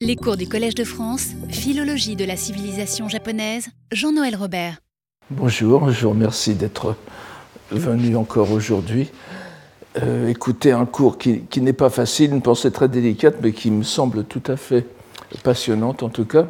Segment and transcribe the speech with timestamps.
[0.00, 4.78] Les cours du Collège de France, Philologie de la civilisation japonaise, Jean-Noël Robert.
[5.28, 6.94] Bonjour, je vous remercie d'être
[7.72, 9.10] venu encore aujourd'hui.
[10.00, 13.82] Euh, écouter un cours qui, n'est pas facile, une pensée très délicate, mais qui me
[13.82, 14.86] semble tout à fait
[15.42, 16.46] passionnante en tout cas.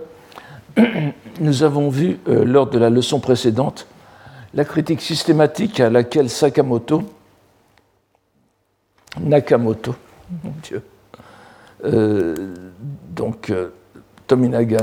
[1.41, 3.87] Nous avons vu euh, lors de la leçon précédente
[4.53, 7.03] la critique systématique à laquelle Sakamoto,
[9.19, 9.95] Nakamoto,
[10.45, 10.83] mon Dieu,
[11.83, 13.69] donc euh,
[14.27, 14.79] Tominaga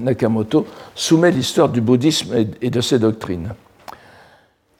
[0.00, 3.52] Nakamoto, soumet l'histoire du bouddhisme et de ses doctrines.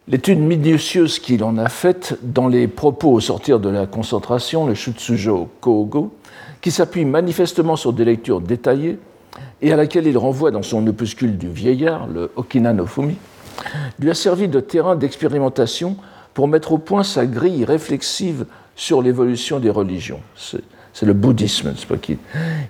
[0.09, 4.75] L'étude minutieuse qu'il en a faite dans les propos au sortir de la concentration, le
[4.75, 6.15] Shutsujo Kogo,
[6.61, 8.99] qui s'appuie manifestement sur des lectures détaillées
[9.61, 13.17] et à laquelle il renvoie dans son opuscule du vieillard, le Okina no Fumi,
[13.99, 15.97] lui a servi de terrain d'expérimentation
[16.35, 20.21] pour mettre au point sa grille réflexive sur l'évolution des religions
[20.97, 21.75] c'est le bouddhisme.
[21.87, 21.97] Pas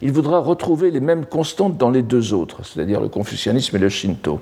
[0.02, 3.88] il voudra retrouver les mêmes constantes dans les deux autres, c'est-à-dire le confucianisme et le
[3.88, 4.40] shinto.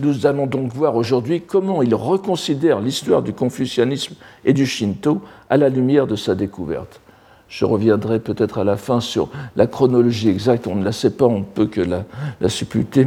[0.00, 5.56] Nous allons donc voir aujourd'hui comment il reconsidère l'histoire du confucianisme et du shinto à
[5.56, 7.00] la lumière de sa découverte.
[7.46, 11.26] Je reviendrai peut-être à la fin sur la chronologie exacte, on ne la sait pas,
[11.26, 13.06] on ne peut que la, supputer.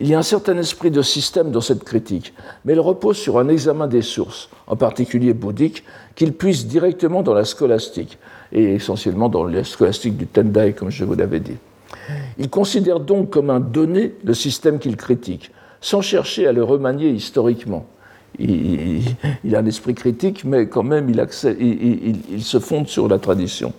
[0.00, 2.34] Il y a un certain esprit de système dans cette critique,
[2.66, 5.82] mais elle repose sur un examen des sources, en particulier bouddhiques,
[6.14, 8.18] qu'il puise directement dans la scolastique,
[8.52, 11.56] et essentiellement dans les scolastique du Tendai, comme je vous l'avais dit.
[12.38, 17.10] Il considère donc comme un donné le système qu'il critique, sans chercher à le remanier
[17.10, 17.86] historiquement.
[18.38, 21.24] Il, a un esprit critique, mais quand même il,
[22.32, 23.72] il, se fonde sur la tradition.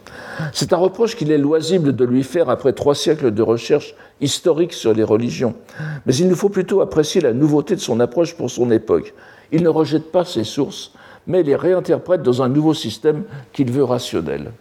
[0.53, 4.71] C'est un reproche qu'il est loisible de lui faire après trois siècles de recherche historique
[4.71, 5.55] sur les religions.
[6.05, 9.13] Mais il nous faut plutôt apprécier la nouveauté de son approche pour son époque.
[9.51, 10.93] Il ne rejette pas ses sources,
[11.27, 13.23] mais les réinterprète dans un nouveau système
[13.53, 14.51] qu'il veut rationnel.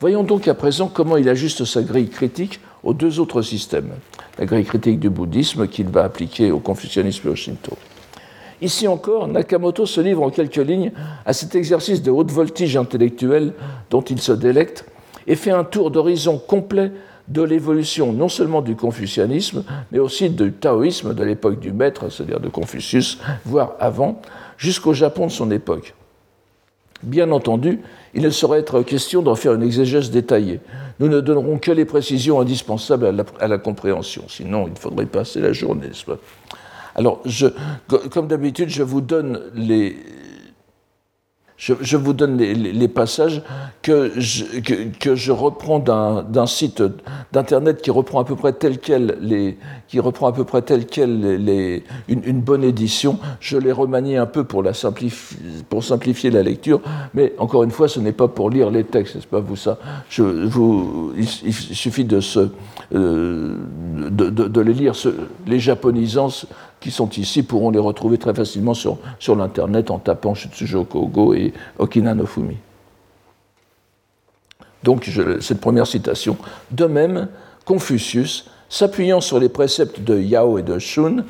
[0.00, 3.90] Voyons donc à présent comment il ajuste sa grille critique aux deux autres systèmes.
[4.38, 7.76] La grille critique du bouddhisme qu'il va appliquer au confucianisme et au shinto.
[8.62, 10.92] Ici encore, Nakamoto se livre en quelques lignes
[11.24, 13.52] à cet exercice de haute voltige intellectuelle
[13.90, 14.84] dont il se délecte
[15.26, 16.92] et fait un tour d'horizon complet
[17.28, 22.40] de l'évolution non seulement du confucianisme, mais aussi du taoïsme de l'époque du maître, c'est-à-dire
[22.40, 24.20] de Confucius, voire avant,
[24.60, 25.94] jusqu'au Japon de son époque.
[27.02, 27.80] Bien entendu,
[28.12, 30.60] il ne saurait être question d'en faire une exégèse détaillée.
[31.00, 35.54] Nous ne donnerons que les précisions indispensables à la, compréhension, sinon il faudrait passer la
[35.54, 35.88] journée.
[36.94, 37.22] Alors,
[38.10, 39.96] comme d'habitude, je vous donne les,
[41.60, 43.42] je, vous donne les, passages
[43.82, 44.44] que je,
[44.98, 46.82] que, je reprends d'un site
[47.32, 50.86] d'internet qui reprend à peu près tel quel les, qui reprend à peu près tel
[50.86, 53.18] quel les, une, bonne édition.
[53.40, 55.36] Je l'ai remanié un peu pour, la simplifier,
[55.68, 56.80] pour simplifier la lecture,
[57.12, 59.78] mais encore une fois, ce n'est pas pour lire les textes, n'est-ce pas vous ça?
[60.16, 62.48] Il, suffit de, se,
[62.94, 63.56] euh,
[64.10, 64.94] de, de, les lire,
[65.46, 66.30] les japonisants
[66.80, 71.34] qui sont ici pourront les retrouver très facilement sur, sur l'Internet en tapant Shutsujo Kogo
[71.34, 72.56] et Okina no Fumi.
[74.82, 75.10] Donc,
[75.40, 76.38] cette première citation.
[76.70, 77.28] De même,
[77.66, 81.24] Confucius, s'appuyant sur les préceptes de Yao et de Shun,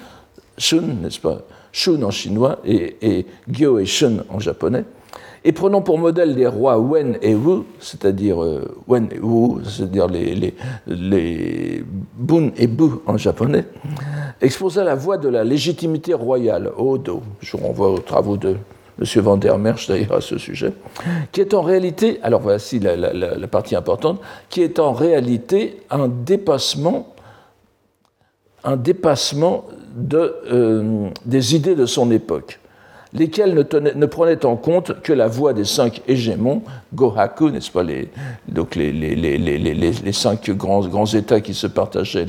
[0.57, 1.39] Shun, n'est-ce pas?
[1.73, 4.85] Shun en chinois et, et Gyo et Shun en japonais,
[5.45, 10.07] et prenons pour modèle les rois Wen et Wu, c'est-à-dire euh, Wen et Wu, c'est-à-dire
[10.07, 10.55] les,
[10.87, 11.85] les,
[12.17, 13.65] Bun et Bu en japonais,
[14.41, 17.23] exposa la voie de la légitimité royale, Odo.
[17.41, 18.57] Je renvoie aux travaux de
[19.01, 19.23] M.
[19.23, 20.75] Van der Merch d'ailleurs à ce sujet,
[21.33, 24.21] qui est en réalité, alors voici la, partie importante,
[24.51, 27.15] qui est en réalité un dépassement,
[28.63, 29.65] un dépassement
[30.13, 32.61] euh, des idées de son époque
[33.13, 36.63] lesquels ne, prenaient en compte que la voix des cinq hégémons,
[36.95, 38.09] Gohaku, n'est-ce pas, les,
[38.49, 42.27] donc les, les, cinq grands, grands États qui se partageaient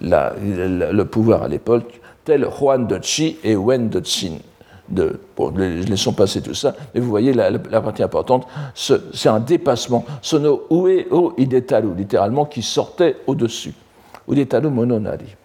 [0.00, 4.38] le pouvoir à l'époque, tels Juan de Chi et Wen de Xin.
[4.86, 10.04] De, bon, laissons passer tout ça, mais vous voyez la, partie importante, c'est un dépassement,
[10.20, 13.72] sono ue o idetaru, littéralement, qui sortait au-dessus,
[14.28, 15.36] udetaru mononari.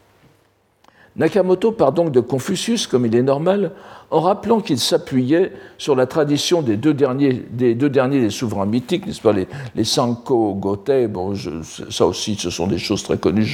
[1.20, 3.72] Nakamoto part donc de Confucius, comme il est normal,
[4.10, 8.66] en rappelant qu'il s'appuyait sur la tradition des deux derniers des, deux derniers des souverains
[8.66, 11.34] mythiques, n'est-ce pas, les, Sanko Gotei, bon,
[11.90, 13.46] ça aussi, ce sont des choses très connues,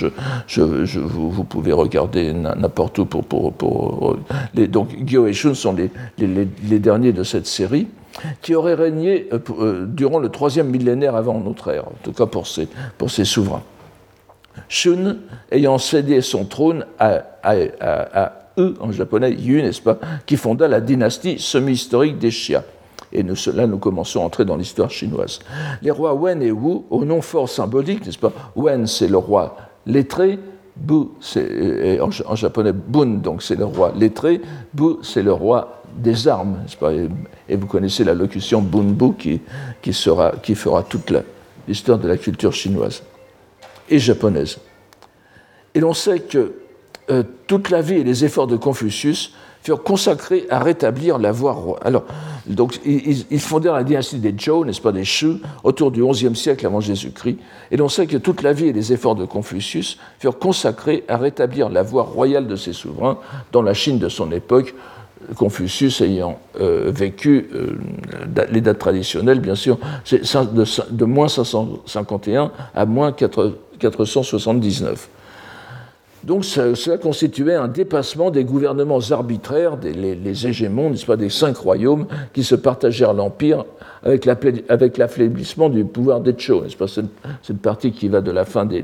[0.48, 3.24] je, vous, pouvez regarder n'importe où pour...
[3.24, 4.16] pour, pour
[4.54, 5.90] les, donc, Gyo et Shun sont les,
[6.20, 7.88] les, derniers de cette série
[8.42, 12.26] qui auraient régné euh, euh, durant le troisième millénaire avant notre ère, en tout cas
[12.26, 12.68] pour ces,
[12.98, 13.64] pour ces souverains.
[14.68, 15.18] Shun
[15.52, 20.82] ayant cédé son trône à, à, eux, en japonais, Yu, n'est-ce pas, qui fonda la
[20.82, 22.64] dynastie semi-historique des Xia.
[23.12, 25.40] Et nous, là, nous commençons à entrer dans l'histoire chinoise.
[25.82, 29.58] Les rois Wen et Wu, au nom fort symbolique, n'est-ce pas Wen, c'est le roi
[29.86, 30.40] lettré,
[30.76, 34.42] Bu, c'est en, en, japonais Bun, donc c'est le roi lettré,
[34.74, 39.40] Bu, c'est le roi des armes, pas et, vous connaissez la locution Bunbu qui,
[39.82, 41.14] qui, sera, qui fera toute
[41.68, 43.02] l'histoire de la culture chinoise
[43.90, 44.58] et japonaise.
[45.74, 46.54] Et l'on sait que
[47.10, 51.54] euh, toute la vie et les efforts de Confucius furent consacrés à rétablir la voie
[51.54, 51.88] royale.
[51.88, 52.04] Alors,
[52.46, 56.66] donc, ils, fondèrent la dynastie des Zhou, n'est-ce pas, des Shu, autour du XIe siècle
[56.68, 57.38] avant Jésus-Christ.
[57.72, 61.18] Et l'on sait que toute la vie et les efforts de Confucius furent consacrés à
[61.18, 63.18] rétablir la voie royale de ses souverains
[63.52, 64.76] dans la Chine de son époque,
[65.36, 67.80] Confucius ayant euh, vécu euh,
[68.52, 69.80] les dates traditionnelles, bien sûr,
[70.12, 73.12] de, de, moins 551 à moins
[73.78, 75.10] 479.
[76.26, 81.56] Donc cela constituait un dépassement des gouvernements arbitraires, des, les, hégémons, n'est-ce pas, des cinq
[81.56, 83.64] royaumes qui se partagèrent l'empire
[84.04, 88.66] avec l'affaiblissement du pouvoir des Zhou, n'est-ce pas, cette, partie qui va de la fin
[88.66, 88.84] des,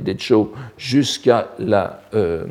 [0.78, 2.46] jusqu'à la euh,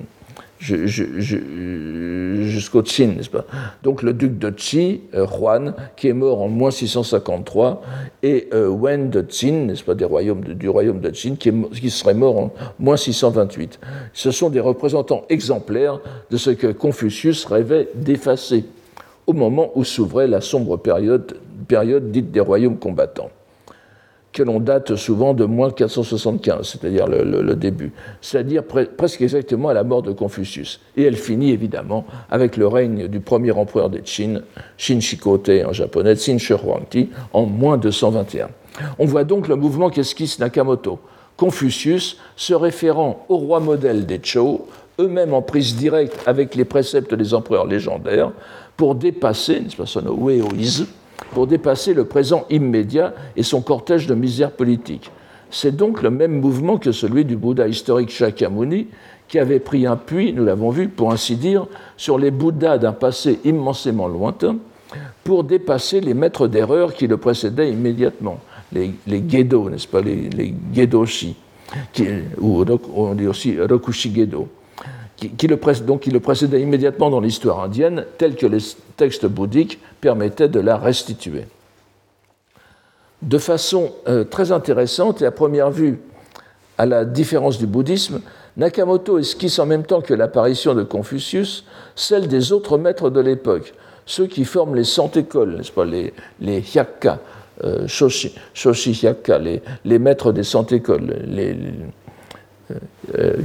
[2.49, 3.47] jusqu'au Qin, n'est-ce pas?
[3.83, 7.83] Donc le duc de Qi, euh, Juan, qui est mort en moins 653,
[8.23, 12.39] et euh, Wen de Qin, n'est-ce pas, du royaume de Qin, qui, qui, serait mort
[12.39, 13.81] en moins 628.
[14.13, 18.65] Ce sont des représentants exemplaires de ce que Confucius rêvait d'effacer
[19.27, 21.35] au moment où s'ouvrait la sombre période
[22.11, 23.31] dite des royaumes combattants
[24.33, 29.83] que l'on date souvent de moins 475, c'est-à-dire le, début, c'est-à-dire presque exactement à la
[29.83, 30.81] mort de Confucius.
[30.97, 34.41] Et elle finit évidemment avec le règne du premier empereur des Qin,
[34.77, 38.49] Shin Shikote en japonais, Qin Shi Huangdi, en moins 221.
[38.99, 41.01] On voit donc le mouvement qu'esquisse Nakamoto.
[41.37, 44.67] Confucius se référant au roi modèle des Zhou,
[45.01, 48.31] eux-mêmes en prise directe avec les préceptes des empereurs légendaires,
[48.77, 49.87] pour dépasser, n'est-ce pas,
[51.33, 55.11] pour dépasser le présent immédiat et son cortège de misère politique.
[55.51, 58.89] C'est donc le même mouvement que celui du Bouddha historique Shakyamuni,
[59.29, 62.93] qui avait pris un puits, nous l'avons vu, pour ainsi dire, sur les Bouddhas d'un
[62.93, 64.57] passé immensément lointain,
[65.23, 68.39] pour dépasser les maîtres d'erreur qui le précédaient immédiatement,
[68.73, 71.37] les, les n'est-ce pas, les, les Gedoshi,
[72.41, 72.65] ou
[72.95, 74.49] on dit aussi Rokushi Gedo
[75.21, 78.59] qui, le, précédait immédiatement dans l'histoire indienne, tel que les
[78.97, 81.45] textes bouddhiques permettaient de la restituer.
[83.23, 86.01] De façon euh, très intéressante et à première vue,
[86.79, 88.21] à la différence du bouddhisme,
[88.57, 91.65] Nakamoto esquisse en même temps que l'apparition de Confucius
[91.95, 93.75] celle des autres maîtres de l'époque,
[94.07, 96.65] ceux qui forment les cent écoles, n'est-ce pas, les, les
[97.63, 98.35] euh, shoshi,
[99.85, 101.55] les, maîtres des cent écoles, les,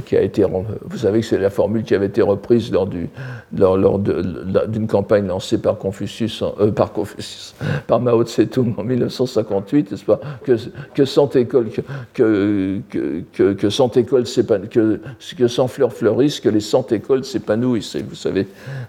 [0.06, 3.08] qui a été, vous savez que c'est la formule qui avait été reprise lors, du,
[3.56, 7.54] lors, d'une campagne lancée par Confucius, euh, par Confucius,
[7.86, 10.56] par Mao Tse-tung en 1958, n'est-ce pas, que,
[10.94, 11.68] que sans école,
[12.14, 14.24] que, que, que, sans école,
[14.70, 15.00] que,
[15.36, 17.96] que sans fleurs fleurissent, que les cent écoles s'épanouissent.
[17.96, 18.46] Vous savez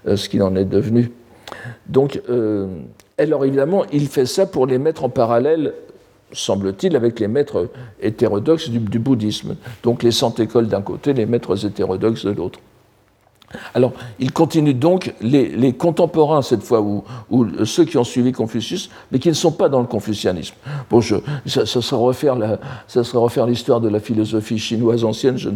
[0.07, 1.11] euh, ce qu'il en est devenu.
[1.87, 2.21] Donc,
[3.17, 5.73] alors évidemment, il fait ça pour les mettre en parallèle
[6.31, 7.69] semble-t-il, avec les maîtres
[8.01, 9.55] hétérodoxes du, bouddhisme.
[9.83, 12.59] Donc les cent écoles d'un côté, les maîtres hétérodoxes de l'autre.
[13.73, 17.03] Alors, il continue donc, les, contemporains cette fois, ou,
[17.63, 20.55] ceux qui ont suivi Confucius, mais qui ne sont pas dans le confucianisme.
[20.89, 21.15] Bon, je,
[21.45, 25.49] ça, sera refaire l'histoire de la philosophie chinoise ancienne, je,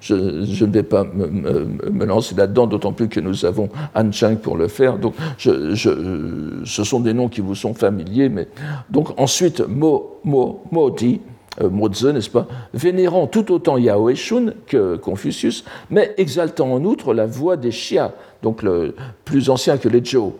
[0.00, 4.56] je, ne vais pas me, lancer là-dedans, d'autant plus que nous avons Han Chang pour
[4.56, 4.98] le faire.
[4.98, 8.46] Donc, ce sont des noms qui vous sont familiers, mais
[8.88, 11.20] donc ensuite, Mo, Mo, Mo Di,
[11.60, 17.12] euh, Mozi, n'est-ce pas, vénérant tout autant Yao Shun que Confucius, mais exaltant en outre
[17.12, 18.94] la voix des Xia, donc le
[19.24, 20.32] plus ancien que les Zhou,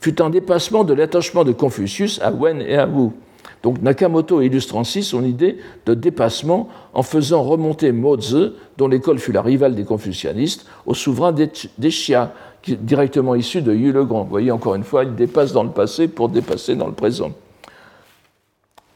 [0.00, 3.10] fut un dépassement de l'attachement de Confucius à Wen et à Wu.
[3.62, 9.32] Donc Nakamoto illustre ainsi son idée de dépassement en faisant remonter Mozi, dont l'école fut
[9.32, 12.32] la rivale des confucianistes, au souverain des, des Xia,
[12.66, 14.24] directement issu de Yu le Grand.
[14.24, 17.30] Vous voyez, encore une fois, il dépasse dans le passé pour dépasser dans le présent.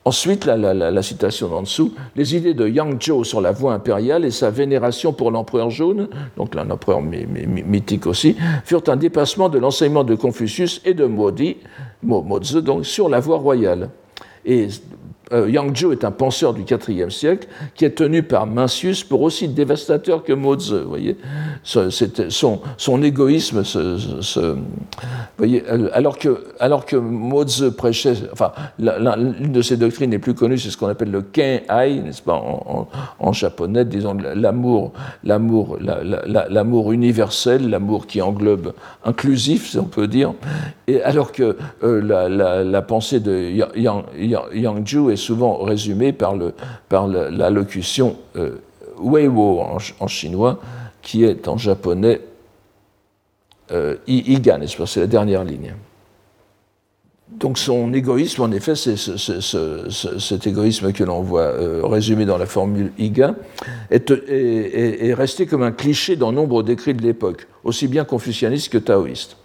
[0.07, 4.30] Ensuite, la, citation d'en dessous, les idées de Yang Zhou sur la voie impériale et
[4.30, 10.02] sa vénération pour l'empereur jaune, donc un empereur mythique aussi, furent un dépassement de l'enseignement
[10.02, 11.59] de Confucius et de Modi,
[12.02, 13.90] Mozi, donc sur la voie royale.
[15.33, 19.49] Euh, Yang est un penseur du IVe siècle qui est tenu par Mencius pour aussi
[19.49, 20.33] dévastateur que.
[20.83, 21.17] Vous voyez,
[21.63, 23.63] son, égoïsme,
[25.93, 26.85] alors que, alors
[27.67, 32.01] prêchait, enfin, l'une de ses doctrines les plus connues, c'est ce qu'on appelle le Ken-ai,
[32.01, 32.43] n'est-ce pas,
[33.19, 34.93] en, japonais, disons l'amour,
[36.93, 38.73] universel, l'amour qui englobe
[39.05, 40.33] inclusif, si on peut dire,
[40.87, 44.05] et alors que euh, la, pensée de Yang,
[44.53, 46.55] Yang, est souvent résumée par, le,
[46.89, 48.57] par la locution euh,
[49.00, 50.61] Weiwo en, chinois,
[51.03, 52.21] qui est en japonais
[53.73, 55.75] euh, Iga, C'est la dernière ligne.
[57.31, 62.47] Donc son égoïsme, en effet, c'est cet égoïsme que l'on voit euh, résumé dans la
[62.47, 63.37] formule Iga,
[63.91, 68.79] est, est, resté comme un cliché dans nombre d'écrits de l'époque, aussi bien confucianistes que
[68.79, 69.37] taoïstes.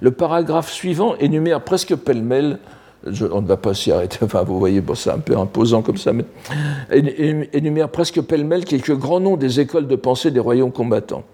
[0.00, 2.58] Le paragraphe suivant énumère presque pêle-mêle
[3.30, 6.12] on ne va pas s'y arrêter, enfin vous voyez, c'est un peu imposant comme ça,
[6.12, 6.24] mais
[7.52, 11.24] énumère presque pêle-mêle quelques grands noms des écoles de pensée des royaumes combattants.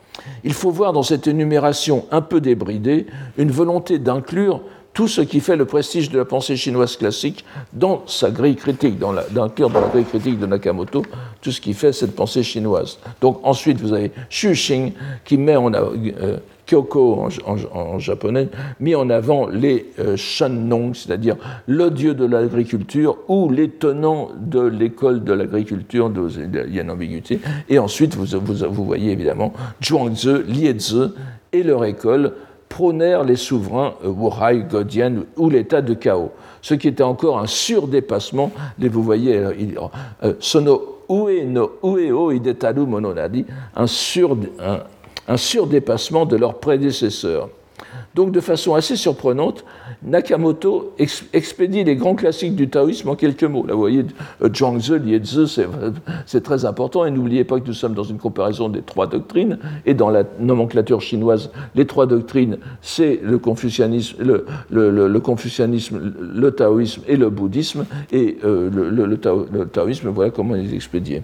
[0.45, 3.07] Il faut voir dans cette énumération un peu débridée
[3.39, 4.61] une volonté d'inclure
[4.93, 8.99] tout ce qui fait le prestige de la pensée chinoise classique dans sa grille critique,
[8.99, 11.03] dans, dans la grille critique de Nakamoto,
[11.41, 12.99] tout ce qui fait cette pensée chinoise.
[13.21, 14.93] Donc ensuite, vous avez Xu Xing
[15.25, 16.37] qui met en, euh,
[16.73, 17.29] Kyoko
[17.75, 18.49] en, japonais,
[18.81, 21.37] mis en avant les euh, Shannong, c'est-à-dire
[21.67, 26.91] le dieu de l'agriculture ou les tenants de l'école de l'agriculture, il y a une
[26.91, 27.41] ambiguïté.
[27.69, 29.53] Et ensuite, vous, voyez évidemment
[29.85, 31.13] Zhuangzi, Liezi
[31.53, 32.33] et leur école
[32.71, 37.47] prônèrent les souverains euh, Wuhai, Godian ou l'état de chaos, ce qui était encore un
[37.47, 38.51] surdépassement.
[38.79, 43.45] Vous voyez, euh, Sono Ue no Ueo Idetaru Mononadi,
[43.77, 44.79] un, sur, un,
[45.29, 47.49] un surdépassement de leurs prédécesseurs.
[48.15, 49.65] Donc, de façon assez surprenante,
[50.03, 50.95] Nakamoto
[51.33, 53.65] expédie les grands classiques du taoïsme en quelques mots.
[53.67, 54.05] Là, vous voyez,
[54.55, 55.61] Zhuangzi, Liezi,
[56.27, 57.05] c'est très important.
[57.05, 59.59] Et n'oubliez pas que nous sommes dans une comparaison des trois doctrines.
[59.87, 64.17] Et dans la nomenclature chinoise, les trois doctrines, c'est le confucianisme,
[64.71, 67.87] le, confucianisme, le taoïsme et le bouddhisme.
[68.13, 71.23] Et euh, le, taoïsme, voilà comment il est expédié.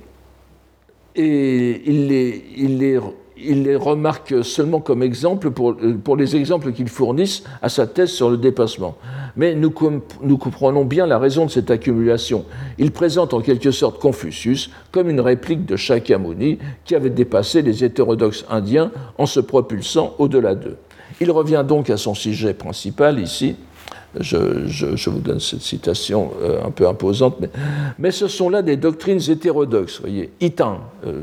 [1.16, 2.98] Et les, il les
[3.40, 5.76] il les remarque seulement comme exemple pour,
[6.16, 8.97] les exemples qu'ils fournissent à sa thèse sur le dépassement.
[9.37, 9.73] Mais nous,
[10.23, 12.45] nous, comprenons bien la raison de cette accumulation.
[12.78, 17.85] Il présente en quelque sorte Confucius comme une réplique de Shakyamuni qui avait dépassé les
[17.85, 20.76] hétérodoxes indiens en se propulsant au-delà d'eux.
[21.21, 23.57] Il revient donc à son sujet principal ici,
[24.18, 27.38] je, vous donne cette citation euh, un peu imposante,
[27.98, 31.22] mais, ce sont là des doctrines hétérodoxes, voyez, itin, euh,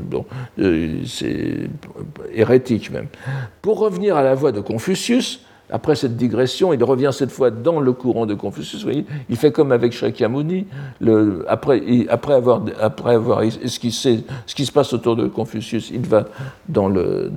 [0.58, 1.68] euh, c'est
[2.32, 3.08] hérétique même.
[3.60, 5.40] Pour revenir à la voix de Confucius,
[5.70, 8.82] après cette digression, il revient cette fois dans le courant de Confucius.
[8.82, 10.66] Vous voyez, il fait comme avec Shakyamuni.
[11.00, 11.82] Le, après,
[12.32, 16.26] avoir, esquissé ce qui se passe autour de Confucius, il va
[16.68, 17.30] dans le,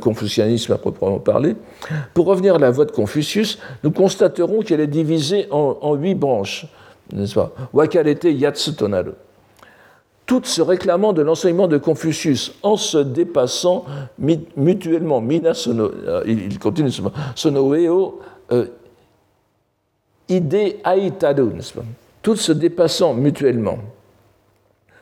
[0.00, 1.56] confucianisme à proprement parler.
[2.14, 6.66] Pour revenir à la voix de Confucius, nous constaterons qu'elle est divisée en, huit branches,
[7.12, 7.52] n'est-ce pas?
[7.72, 9.12] Wakarete Yatsutonaru
[10.26, 13.84] toutes se réclamant de l'enseignement de Confucius en se dépassant
[14.56, 15.20] mutuellement.
[15.20, 16.90] Mina sono, euh, il continue
[17.34, 18.20] sono eo
[18.52, 18.66] euh,
[20.28, 20.76] ide
[22.22, 23.78] Toutes se dépassant mutuellement.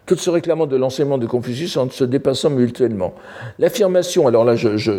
[0.04, 3.14] Toutes se réclamant de l'enseignement de Confucius en se dépassant mutuellement.
[3.60, 4.90] L'affirmation, alors là, je,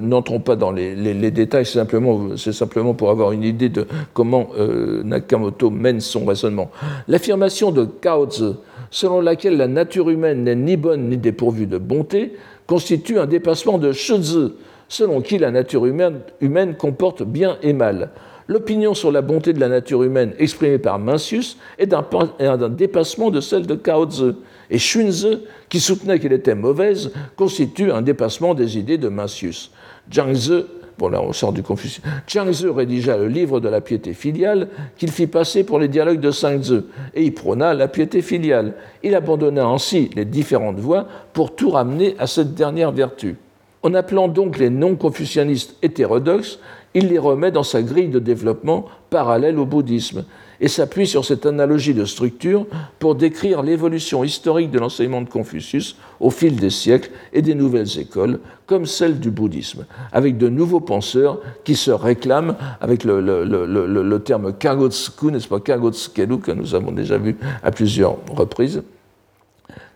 [0.00, 5.70] n'entrons pas dans les, détails, c'est simplement, pour avoir une idée de comment euh, Nakamoto
[5.70, 6.70] mène son raisonnement.
[7.08, 8.52] L'affirmation de Kao Tzu,
[8.90, 12.34] selon laquelle la nature humaine n'est ni bonne ni dépourvue de bonté,
[12.66, 14.50] constitue un dépassement de Shizu,
[14.88, 18.10] selon qui la nature humaine comporte bien et mal.
[18.50, 23.40] L'opinion sur la bonté de la nature humaine exprimée par Mencius est d'un dépassement de
[23.40, 24.32] celle de Cao Tzu.
[24.70, 25.38] Et Xunzi,
[25.68, 29.70] qui soutenait qu'elle était mauvaise, constitue un dépassement des idées de Mencius.
[30.12, 30.64] Zhangzi
[30.98, 32.02] Bon, là, on sort du Confucius.
[32.28, 34.66] Zhangzi rédigea le livre de la piété filiale
[34.98, 36.80] qu'il fit passer pour les dialogues de Zhangzi,
[37.14, 38.74] et il prôna la piété filiale.
[39.04, 43.36] Il abandonna ainsi les différentes voies pour tout ramener à cette dernière vertu.
[43.82, 46.58] En appelant donc les non-confucianistes hétérodoxes,
[46.92, 50.24] il les remet dans sa grille de développement parallèle au bouddhisme
[50.60, 52.66] et s'appuie sur cette analogie de structure
[52.98, 57.98] pour décrire l'évolution historique de l'enseignement de Confucius au fil des siècles et des nouvelles
[57.98, 64.52] écoles, comme celle du bouddhisme, avec de nouveaux penseurs qui se réclament, avec le, terme
[64.52, 68.82] kagotsuku, n'est-ce pas, kagotsukelu, que nous avons déjà vu à plusieurs reprises,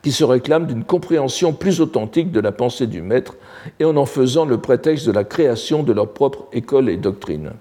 [0.05, 3.37] qui se réclament d'une compréhension plus authentique de la pensée du maître
[3.81, 7.53] et en en faisant le prétexte de la création de leur propre école et doctrine.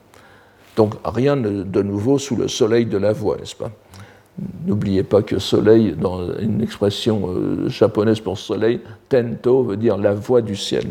[0.75, 3.71] Donc rien de nouveau sous le soleil de la voix, n'est-ce pas?
[4.65, 10.13] N'oubliez pas que soleil, dans une expression euh, japonaise pour soleil, tento veut dire la
[10.13, 10.83] voix du ciel.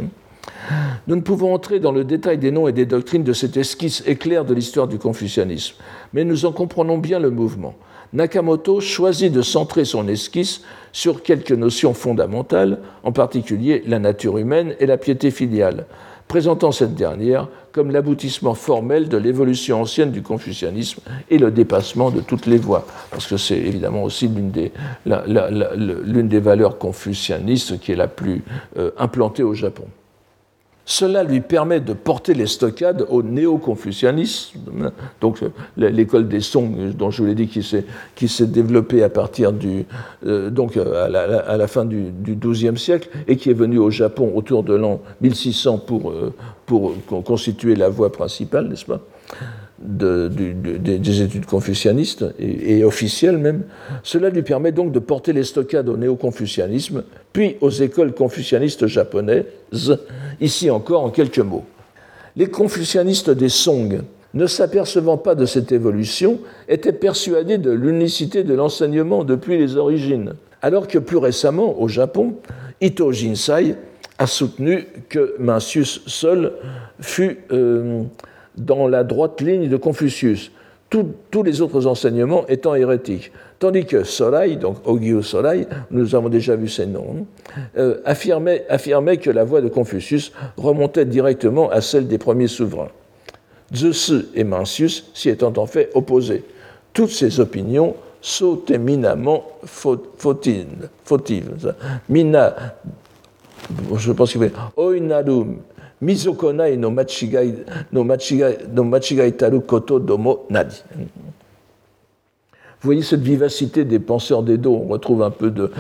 [1.07, 4.03] Nous ne pouvons entrer dans le détail des noms et des doctrines de cette esquisse
[4.07, 5.75] éclair de l'histoire du confucianisme,
[6.15, 7.75] mais nous en comprenons bien le mouvement.
[8.13, 14.75] Nakamoto choisit de centrer son esquisse sur quelques notions fondamentales, en particulier la nature humaine
[14.79, 15.87] et la piété filiale,
[16.29, 22.21] présentant cette dernière comme l'aboutissement formel de l'évolution ancienne du confucianisme et le dépassement de
[22.21, 28.09] toutes les voies, parce que c'est évidemment aussi l'une des, valeurs confucianistes qui est la
[28.09, 28.43] plus
[28.77, 29.85] euh, implantée au Japon.
[30.85, 35.41] Cela lui permet de porter les stockades au néo-confucianisme, donc
[35.77, 39.85] l'école des Song, dont je vous l'ai dit, qui s'est développée à partir du,
[40.27, 44.65] euh, donc à la, fin du, XIIe siècle et qui est venue au Japon autour
[44.65, 46.35] de l'an 1600 pour, euh,
[46.67, 49.01] pour constituer la voie principale, n'est-ce pas?
[49.83, 53.63] Des études confucianistes et, officielles même.
[54.03, 59.99] Cela lui permet donc de porter les stockades au néo-confucianisme, puis aux écoles confucianistes japonaises,
[60.41, 61.65] ici encore en quelques mots.
[62.37, 64.03] Les confucianistes des Song,
[64.35, 70.35] ne s'apercevant pas de cette évolution, étaient persuadés de l'unicité de l'enseignement depuis les origines,
[70.63, 72.37] alors que plus récemment, au Japon,
[72.81, 73.77] Ito Jinsai
[74.19, 76.53] a soutenu que Mencius seul
[77.01, 78.05] fut euh,
[78.57, 80.51] dans la droite ligne de Confucius,
[81.31, 83.33] tous les autres enseignements étant hérétiques.
[83.59, 87.27] Tandis que Solai, donc Ogyu Solai, nous avons déjà vu ses noms,
[87.79, 92.91] euh, affirmait, affirmait, que la voix de Confucius remontait directement à celle des premiers souverains.
[93.75, 96.45] Zeus et Mencius s'y étant en fait opposés.
[96.93, 100.89] Toutes ces opinions sont éminemment fautives.
[102.09, 102.55] Mina,
[103.97, 105.57] je pense qu'il fait Oinaru
[106.03, 107.55] Mizokonai no machigai,
[107.93, 110.83] no machigai, no machigai taru koto domo nadi.
[112.81, 115.71] Vous voyez cette vivacité des penseurs d'Edo, on retrouve un peu de,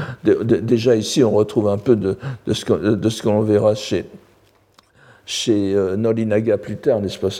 [0.60, 4.04] déjà ici, on retrouve un peu de, de ce qu'on verra chez,
[5.24, 7.30] chez euh, Norinaga plus tard, n'est-ce pas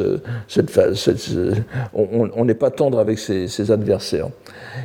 [0.49, 1.31] cette,
[1.93, 4.29] On n'est pas tendre avec ses, adversaires.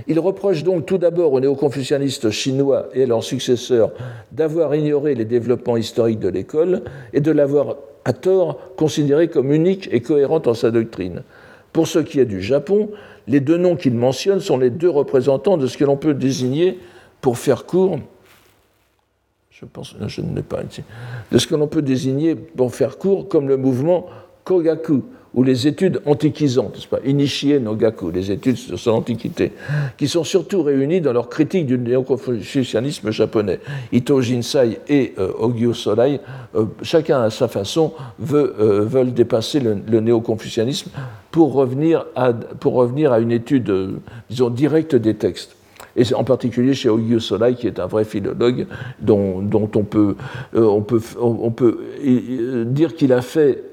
[0.08, 3.92] Il reproche donc tout d'abord aux néo-confucianistes chinois et à leurs successeurs
[4.32, 6.82] d'avoir ignoré les développements historiques de l'école
[7.14, 7.76] et de l'avoir
[8.06, 11.24] à tort considérée comme unique et cohérente en sa doctrine.
[11.74, 12.90] Pour ce qui est du Japon,
[13.28, 16.80] les deux noms qu'il mentionne sont les deux représentants de ce que l'on peut désigner,
[17.22, 18.00] pour faire court,
[19.60, 20.84] je pense, je ne l'ai pas ici,
[21.32, 24.06] de ce que l'on peut désigner, pour faire court, comme le mouvement
[24.44, 29.54] Kogaku, ou les études antiquisantes, pas, Inishie no Gaku, les études sur l'Antiquité,
[29.98, 33.60] qui sont surtout réunies dans leur critique du néo-confucianisme japonais.
[33.92, 36.22] Ito Jinsai et euh, Ogyo Solai,
[36.56, 40.92] euh, chacun à sa façon, veut, euh, veulent dépasser le, néo-confucianisme
[41.32, 43.72] pour revenir, à, pour revenir à une étude,
[44.30, 45.57] disons, directe des textes
[45.98, 48.68] et en particulier chez Ogyo Solai, qui est un vrai philologue,
[49.02, 50.16] dont, dont on, peut,
[50.54, 51.80] on, peut, on peut
[52.66, 53.64] dire qu'il a fait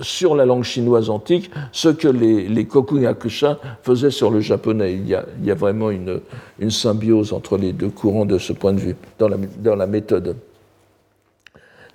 [0.00, 4.94] sur la langue chinoise antique ce que les, les Kokugakusha faisaient sur le japonais.
[4.94, 6.20] Il y a, il y a vraiment une,
[6.58, 9.86] une, symbiose entre les deux courants de ce point de vue, dans la, dans la
[9.86, 10.36] méthode.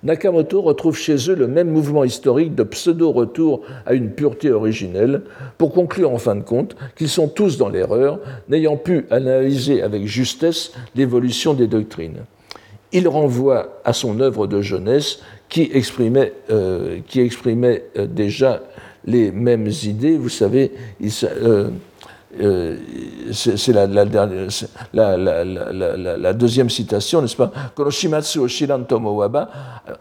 [0.02, 5.22] Nakamoto retrouve chez eux le même mouvement historique de pseudo-retour à une pureté originelle,
[5.58, 10.06] pour conclure en fin de compte qu'ils sont tous dans l'erreur, n'ayant pu analyser avec
[10.06, 12.24] justesse l'évolution des doctrines.
[12.92, 18.62] Il renvoie à son œuvre de jeunesse qui exprimait, euh, euh, déjà
[19.04, 20.16] les mêmes idées.
[20.16, 20.72] Vous savez,
[21.24, 21.70] euh,
[22.38, 22.76] euh,
[23.32, 23.86] c'est la,
[26.32, 27.50] deuxième citation, n'est-ce pas?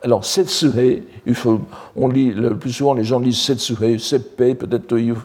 [0.03, 1.61] Alors, Setsuhei, il faut,
[1.95, 5.15] on lit, le plus souvent les gens lisent Setsuhei, Seppei, peut-être euh,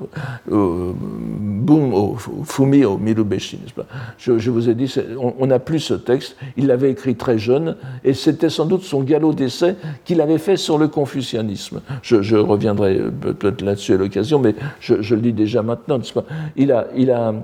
[0.48, 3.86] Bun o Fumi o Mirubeshi, n'est-ce pas?
[4.16, 8.14] Je, vous ai dit, on n'a plus ce texte, il l'avait écrit très jeune, et
[8.14, 11.82] c'était sans doute son galop d'essai qu'il avait fait sur le confucianisme.
[12.02, 16.24] Je, reviendrai peut-être là-dessus à l'occasion, mais je, je, le dis déjà maintenant, n'est-ce pas?
[16.56, 17.34] Il a, il a,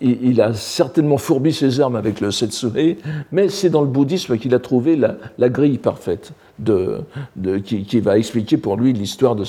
[0.00, 2.98] il a certainement fourbi ses armes avec le Setsuhei,
[3.32, 7.00] mais c'est dans le bouddhisme qu'il a trouvé la, grille parfaite de,
[7.64, 9.44] qui, va expliquer pour lui l'histoire de,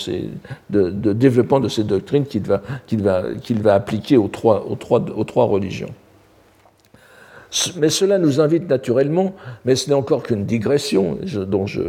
[0.69, 2.43] de, développement de ces doctrines qu'il
[3.01, 4.63] va, appliquer aux trois,
[5.45, 5.93] religions.
[7.77, 9.33] Mais cela nous invite naturellement,
[9.65, 11.17] mais ce n'est encore qu'une digression,
[11.47, 11.81] dont je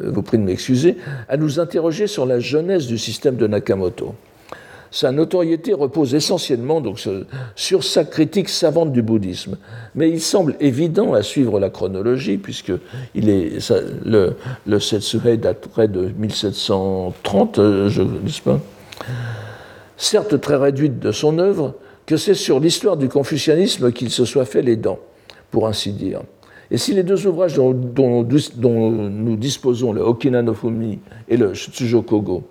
[0.00, 0.96] vous prie de m'excuser,
[1.28, 4.14] à nous interroger sur la jeunesse du système de Nakamoto
[4.92, 7.00] sa notoriété repose essentiellement donc,
[7.56, 9.56] sur sa critique savante du bouddhisme.
[9.94, 12.72] Mais il semble évident à suivre la chronologie, puisque
[13.14, 13.72] il est,
[14.04, 18.60] le, le Setsuhei daterait de 1730, euh, je ne sais pas?
[19.96, 21.74] Certes très réduite de son œuvre,
[22.04, 24.98] que c'est sur l'histoire du confucianisme qu'il se soit fait les dents,
[25.50, 26.20] pour ainsi dire.
[26.70, 32.02] Et si les deux ouvrages dont, nous disposons, le Okina no Fumi et le Shutsujo
[32.02, 32.44] Kogo,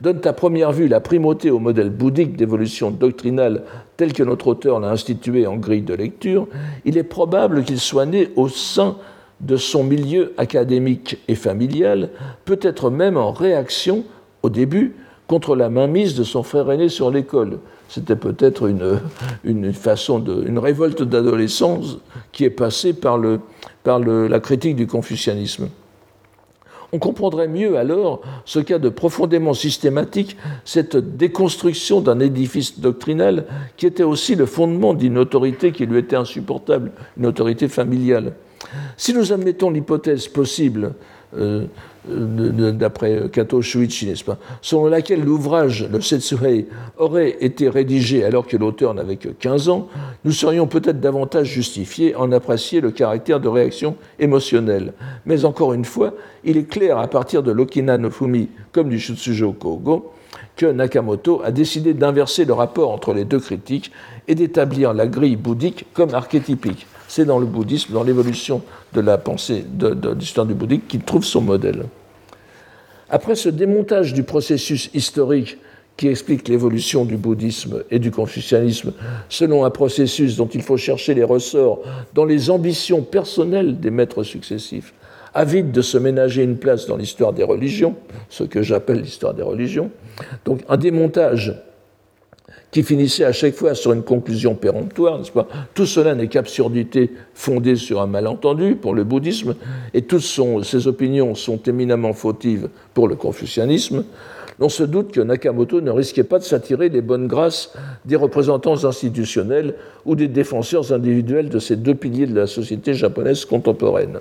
[0.00, 3.62] donnent à première vue la primauté au modèle bouddhique d'évolution doctrinale
[3.96, 6.48] tel que notre auteur l'a institué en grille de lecture,
[6.84, 8.96] il est probable qu'il soit né au sein
[9.40, 12.10] de son milieu académique et familial,
[12.44, 14.04] peut-être même en réaction,
[14.42, 14.94] au début,
[15.26, 17.58] contre la mainmise de son frère aîné sur l'école,
[17.88, 19.00] c'était peut-être une,
[19.44, 21.98] une, façon de, une révolte d'adolescence
[22.32, 23.40] qui est passée par, le,
[23.82, 25.68] par le, la critique du confucianisme.
[26.96, 33.44] On comprendrait mieux alors ce cas de profondément systématique, cette déconstruction d'un édifice doctrinal
[33.76, 38.32] qui était aussi le fondement d'une autorité qui lui était insupportable, une autorité familiale.
[38.96, 40.94] Si nous admettons l'hypothèse possible
[42.08, 46.66] d'après Kato Shuichi, n'est-ce pas, selon laquelle l'ouvrage, le Setsuhei,
[46.98, 49.88] aurait été rédigé alors que l'auteur n'avait que 15 ans,
[50.24, 54.92] nous serions peut-être davantage justifiés en apprécier le caractère de réaction émotionnelle.
[55.24, 59.00] Mais encore une fois, il est clair à partir de l'Okina no Fumi comme du
[59.00, 60.12] Shutsujo Kogo
[60.56, 63.92] que Nakamoto a décidé d'inverser le rapport entre les deux critiques
[64.26, 66.86] et d'établir la grille bouddhique comme archétypique.
[67.08, 71.24] C'est dans le bouddhisme, dans l'évolution de la pensée de, l'histoire du bouddhisme, qu'il trouve
[71.24, 71.84] son modèle.
[73.08, 75.58] Après ce démontage du processus historique
[75.96, 78.92] qui explique l'évolution du bouddhisme et du confucianisme
[79.28, 81.80] selon un processus dont il faut chercher les ressorts
[82.14, 84.92] dans les ambitions personnelles des maîtres successifs,
[85.32, 87.94] avides de se ménager une place dans l'histoire des religions,
[88.28, 89.90] ce que j'appelle l'histoire des religions,
[90.44, 91.54] donc un démontage
[92.70, 95.48] qui finissait à chaque fois sur une conclusion péremptoire, n'est-ce pas?
[95.72, 99.54] Tout cela n'est qu'absurdité fondée sur un malentendu pour le bouddhisme,
[99.94, 100.22] et toutes
[100.64, 104.04] ces opinions sont éminemment fautives pour le confucianisme.
[104.58, 107.74] On se doute que Nakamoto ne risquait pas de s'attirer les bonnes grâces
[108.06, 109.74] des représentants institutionnels
[110.06, 114.18] ou des défenseurs individuels de ces deux piliers de la société japonaise contemporaine.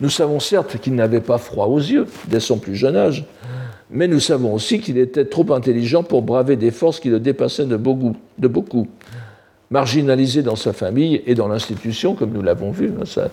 [0.00, 3.24] Nous savons certes qu'il n'avait pas froid aux yeux dès son plus jeune âge,
[3.92, 7.66] mais nous savons aussi qu'il était trop intelligent pour braver des forces qui le dépassaient
[7.66, 8.88] de beaucoup.
[9.70, 13.24] Marginalisé dans sa famille et dans l'institution, comme nous l'avons vu, hein,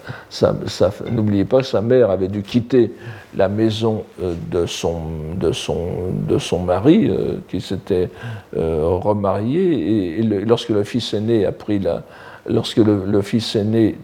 [1.11, 2.93] n'oubliez pas sa mère avait dû quitter
[3.35, 5.01] la maison euh, de son,
[5.37, 8.09] de son, de son mari, euh, qui s'était
[8.55, 12.03] euh, remarié, et, lorsque le fils aîné a pris la,
[12.49, 13.95] lorsque le, fils aîné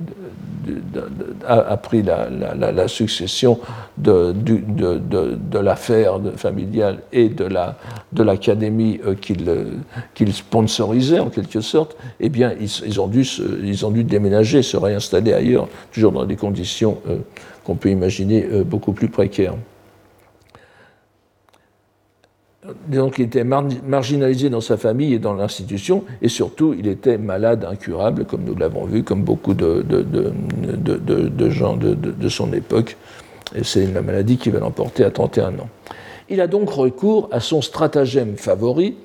[1.48, 3.60] a, pris la, succession
[3.98, 4.34] de,
[5.60, 9.16] l'affaire familiale et de l'académie euh,
[10.14, 13.08] qu'il sponsorisait en quelque sorte, eh bien, ils, ont
[13.92, 17.18] dû déménager, se réinstaller ailleurs, toujours dans des conditions euh,
[17.64, 19.56] qu'on peut imaginer euh, beaucoup plus précaires
[22.88, 27.66] donc il était marginalisé dans sa famille et dans l'institution, et surtout il était malade,
[27.70, 29.84] incurable, comme nous l'avons vu, comme beaucoup de,
[31.50, 32.98] gens de, son époque.
[33.56, 35.70] Et c'est la maladie qui va l'emporter à 31 ans.
[36.30, 38.96] Il a donc recours à son stratagème favori,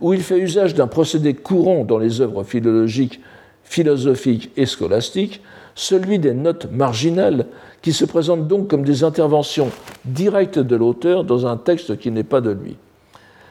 [0.00, 3.20] où il fait usage d'un procédé courant dans les œuvres philologiques,
[3.64, 5.40] philosophiques et scolastiques,
[5.74, 7.46] celui des notes marginales,
[7.82, 9.70] qui se présentent donc comme des interventions
[10.04, 12.76] directes de l'auteur dans un texte qui n'est pas de lui.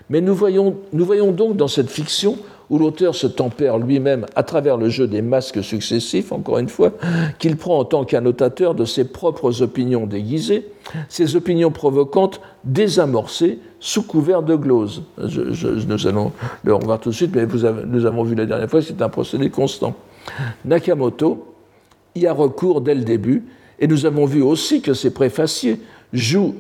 [0.10, 2.38] Mais nous voyons, nous voyons donc dans cette fiction
[2.70, 6.92] où l'auteur se tempère lui-même à travers le jeu des masques successifs, encore une fois,
[7.38, 10.68] qu'il prend en tant qu'annotateur de ses propres opinions déguisées,
[11.10, 15.04] ces opinions provocantes désamorcées sous couvert de glose.
[15.18, 16.32] nous allons
[16.64, 19.50] le revoir tout de suite, mais nous avons vu la dernière fois, c'est un procédé
[19.50, 19.96] constant.
[20.66, 21.46] Nakamoto
[22.16, 23.46] y a recours dès le début,
[23.78, 25.82] et nous avons vu aussi que ses préfaciers
[26.14, 26.56] jouent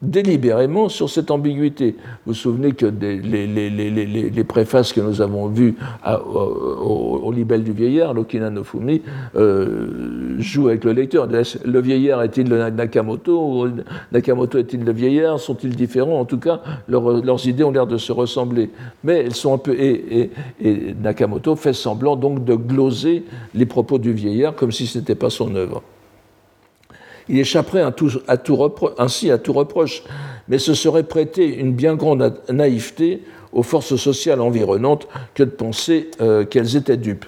[0.00, 1.96] délibérément sur cette ambiguïté.
[2.24, 5.74] Vous vous souvenez que les, préfaces que nous avons vues
[6.06, 9.02] au, au, libelle du vieillard, l'Okina no Fumi,
[9.36, 11.28] euh, jouent avec le lecteur.
[11.64, 13.68] Le vieillard est-il le Nakamoto
[14.12, 15.40] Nakamoto est-il le vieillard?
[15.40, 16.20] Sont-ils différents?
[16.20, 18.70] En tout cas, leurs idées ont l'air de se ressembler.
[19.02, 19.74] Mais elles sont un peu.
[19.74, 20.30] Et,
[20.60, 25.14] et Nakamoto fait semblant donc de gloser les propos du vieillard comme si ce n'était
[25.14, 25.82] pas son œuvre
[27.28, 27.82] il échapperait
[28.98, 30.02] ainsi à tout reproche,
[30.48, 36.10] mais ce serait prêter une bien grande naïveté aux forces sociales environnantes que de penser
[36.20, 37.24] euh, qu'elles étaient dupes.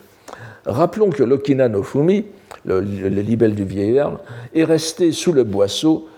[0.66, 2.24] Rappelons que l'Okina no Fumi,
[2.64, 4.20] le, libelle du vieillard,
[4.54, 6.08] est resté sous le boisseau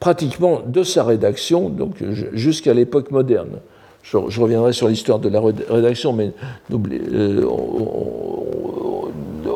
[0.00, 1.96] pratiquement de sa rédaction, donc
[2.32, 3.60] jusqu'à l'époque moderne.
[4.02, 6.30] Je, reviendrai sur l'histoire de la rédaction, mais
[6.72, 7.44] euh,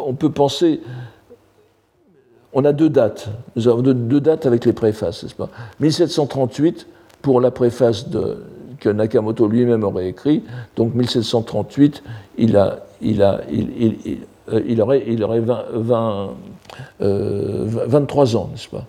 [0.06, 0.80] on, peut penser
[2.52, 3.28] on a deux dates.
[3.56, 5.48] Nous avons deux, dates avec les préfaces, n'est-ce pas?
[5.80, 6.86] 1738
[7.22, 8.06] pour la préface
[8.80, 10.42] que Nakamoto lui-même aurait écrit.
[10.76, 12.02] Donc 1738,
[12.38, 16.30] il, a, il, a, il, aurait, il aurait 20,
[16.98, 18.86] 23 ans, n'est-ce pas?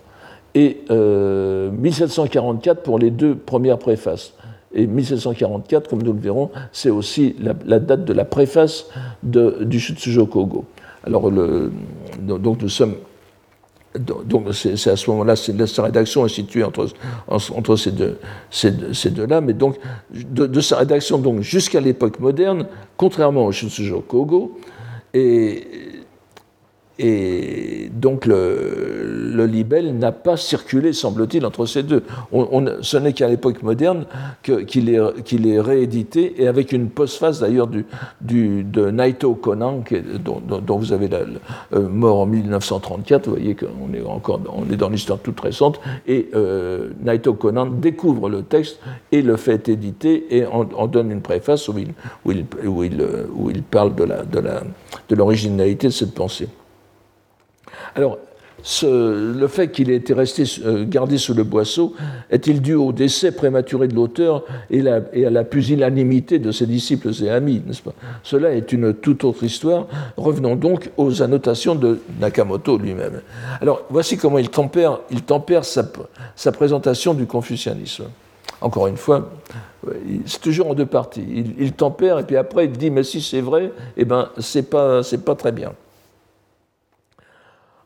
[0.55, 4.33] Et 1744 pour les deux premières préfaces.
[4.73, 8.85] Et 1744, comme nous le verrons, c'est aussi la, date de la préface
[9.21, 10.65] du Shutsujo Kogo.
[11.03, 12.95] Alors, donc nous sommes.
[13.99, 16.87] Donc c'est à ce moment-là, sa rédaction est située entre,
[17.75, 19.77] ces deux-là, mais donc
[20.13, 24.57] de, sa rédaction donc jusqu'à l'époque moderne, contrairement au Shutsujo Kogo,
[25.13, 25.67] et
[27.03, 32.03] et donc le, le libelle n'a pas circulé, semble-t-il, entre ces deux.
[32.31, 34.05] On, ce n'est qu'à l'époque moderne
[34.43, 39.83] qu'il est, réédité, et avec une postface d'ailleurs de Naito Conan,
[40.23, 41.21] dont, vous avez la,
[41.73, 43.25] euh, mort en 1934.
[43.25, 45.79] Vous voyez qu'on est encore on est dans l'histoire toute récente.
[46.07, 48.79] Et euh, Naito Conan découvre le texte
[49.11, 51.93] et le fait éditer et en, donne une préface où il,
[52.25, 56.47] où il, où il, il parle de l'originalité de cette pensée.
[57.95, 58.17] Alors,
[58.83, 61.95] le fait qu'il ait été euh, gardé sous le boisseau
[62.29, 67.29] est-il dû au décès prématuré de l'auteur et, à la pusillanimité de ses disciples et
[67.29, 67.93] amis, n'est-ce pas?
[68.23, 69.87] Cela est une toute autre histoire.
[70.15, 73.21] Revenons donc aux annotations de Nakamoto lui-même.
[73.61, 74.99] Alors, voici comment il tempère,
[75.65, 78.05] sa, présentation du confucianisme.
[78.61, 79.31] Encore une fois,
[80.25, 81.25] c'est toujours en deux parties.
[81.57, 84.29] Il, tempère et puis après il dit mais si c'est vrai, eh ben
[84.61, 85.71] pas très bien.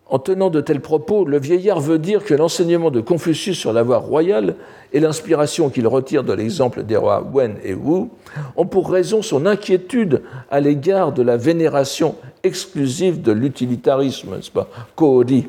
[0.08, 3.82] En tenant de tels propos, le vieillard veut dire que l'enseignement de Confucius sur la
[3.82, 4.56] voie royale
[4.94, 8.10] et l'inspiration qu'il retire de l'exemple des rois Wen et Wu
[8.56, 14.70] ont pour raison son inquiétude à l'égard de la vénération exclusive de l'utilitarisme, n'est-ce pas,
[14.96, 15.48] Koodi,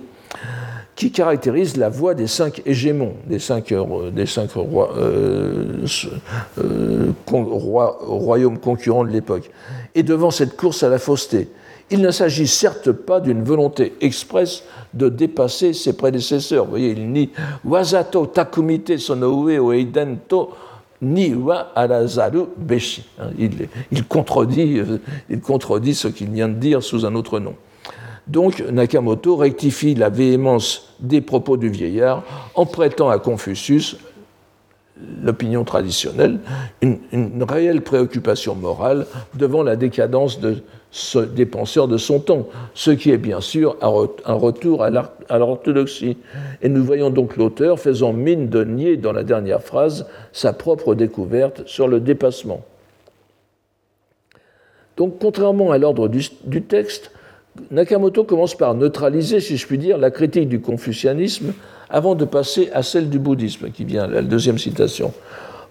[0.95, 5.87] qui caractérise la voie des cinq hégémons, des cinq, euh, rois, euh,
[6.59, 9.51] euh, royaumes concurrents de l'époque.
[9.95, 11.51] Et devant cette course à la fausseté,
[11.91, 16.65] il ne s'agit certes pas d'une volonté expresse de dépasser ses prédécesseurs.
[16.65, 17.31] Vous voyez, il nie
[17.65, 20.51] wazato takumite sonoue o eidento
[21.03, 21.73] ni wa.
[21.77, 22.07] Hein,
[23.39, 27.55] il, contredit, euh, il contredit ce qu'il vient de dire sous un autre nom.
[28.27, 32.25] Donc Nakamoto rectifie la véhémence des propos du vieillard
[32.57, 33.97] en prêtant à Confucius
[35.23, 36.39] l'opinion traditionnelle,
[36.81, 40.63] une, réelle préoccupation morale devant la décadence de,
[41.35, 44.91] des penseurs de son temps, ce qui est bien sûr un retour à
[45.39, 46.17] l'orthodoxie.
[46.63, 50.95] Et nous voyons donc l'auteur faisant mine de nier dans la dernière phrase sa propre
[50.95, 52.65] découverte sur le dépassement.
[54.97, 57.11] Donc contrairement à l'ordre du, texte,
[57.71, 61.53] Nakamoto commence par neutraliser, si je puis dire, la critique du confucianisme
[61.89, 65.13] avant de passer à celle du bouddhisme, qui vient la deuxième citation.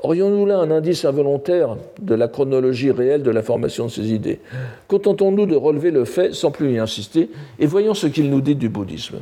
[0.01, 4.39] Aurions-nous là un indice involontaire de la chronologie réelle de la formation de ces idées?
[4.87, 8.55] Contentons-nous de relever le fait sans plus y insister et voyons ce qu'il nous dit
[8.55, 9.17] du bouddhisme.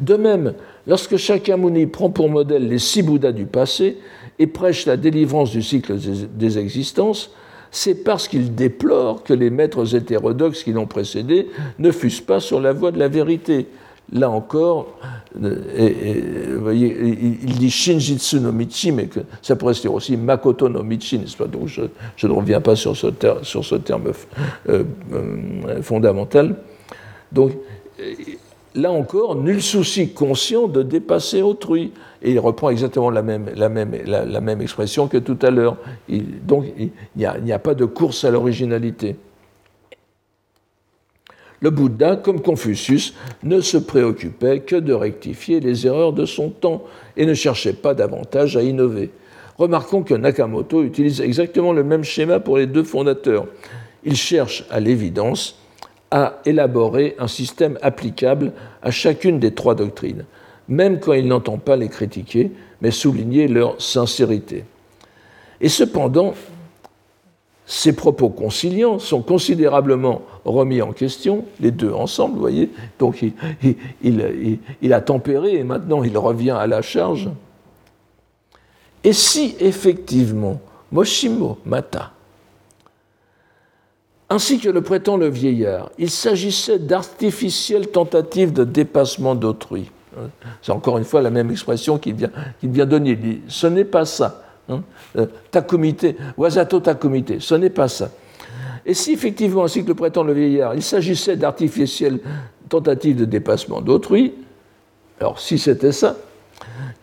[0.00, 0.54] De même,
[0.86, 3.98] lorsque Shakyamuni prend pour modèle les six Bouddhas du passé
[4.38, 5.94] et prêche la délivrance du cycle
[6.34, 7.30] des existences,
[7.74, 11.48] c'est parce qu'il déplore que les maîtres hétérodoxes qui l'ont précédé
[11.80, 13.66] ne fussent pas sur la voie de la vérité,
[14.12, 14.96] là encore,
[15.34, 16.96] vous voyez,
[17.42, 21.18] il, dit Shinjitsu no Michi, mais que ça pourrait se dire aussi Makoto no Michi,
[21.18, 21.46] n'est-ce pas?
[21.46, 23.08] Donc je, ne reviens pas sur ce,
[23.42, 24.12] sur ce terme
[24.68, 26.54] euh, euh, fondamental.
[27.32, 27.54] Donc
[28.76, 31.92] là encore, nul souci conscient de dépasser autrui.
[32.24, 35.76] Et il reprend exactement la même, expression que tout à l'heure.
[36.08, 39.16] Donc il n'y a pas de course à l'originalité
[41.64, 46.84] le Bouddha, comme Confucius, ne se préoccupait que de rectifier les erreurs de son temps
[47.16, 49.08] et ne cherchait pas davantage à innover.
[49.56, 53.46] Remarquons que Nakamoto utilise exactement le même schéma pour les deux fondateurs.
[54.04, 55.58] Il cherche, à l'évidence,
[56.10, 60.26] à élaborer un système applicable à chacune des trois doctrines,
[60.68, 62.50] même quand il n'entend pas les critiquer,
[62.80, 64.64] mais souligner leur sincérité.
[65.60, 66.34] Et cependant,
[67.66, 72.70] ces propos conciliants sont considérablement remis en question, les deux ensemble, vous voyez.
[72.98, 73.32] Donc il,
[74.82, 77.30] il, a tempéré et maintenant il revient à la charge.
[79.02, 80.60] Et si effectivement
[80.92, 82.12] Moshimo Mata,
[84.28, 89.90] ainsi que le prétend le vieillard, il s'agissait d'artificielles tentatives de dépassement d'autrui,
[90.62, 92.30] c'est encore une fois la même expression qu'il vient,
[92.62, 94.42] vient donner, il dit, ce n'est pas ça.
[94.68, 94.82] Hein
[95.16, 98.10] euh, takumite, wasato takumite, ce n'est pas ça.
[98.86, 102.20] Et si effectivement, ainsi que le prétend le vieillard, il s'agissait d'artificielles
[102.68, 104.34] tentatives de dépassement d'autrui,
[105.20, 106.16] alors si c'était ça,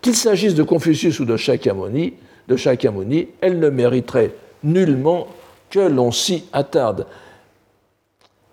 [0.01, 2.13] qu'il s'agisse de Confucius ou de Shakyamuni,
[2.47, 2.57] de
[3.41, 5.27] elle ne mériterait nullement
[5.69, 7.05] que l'on s'y attarde.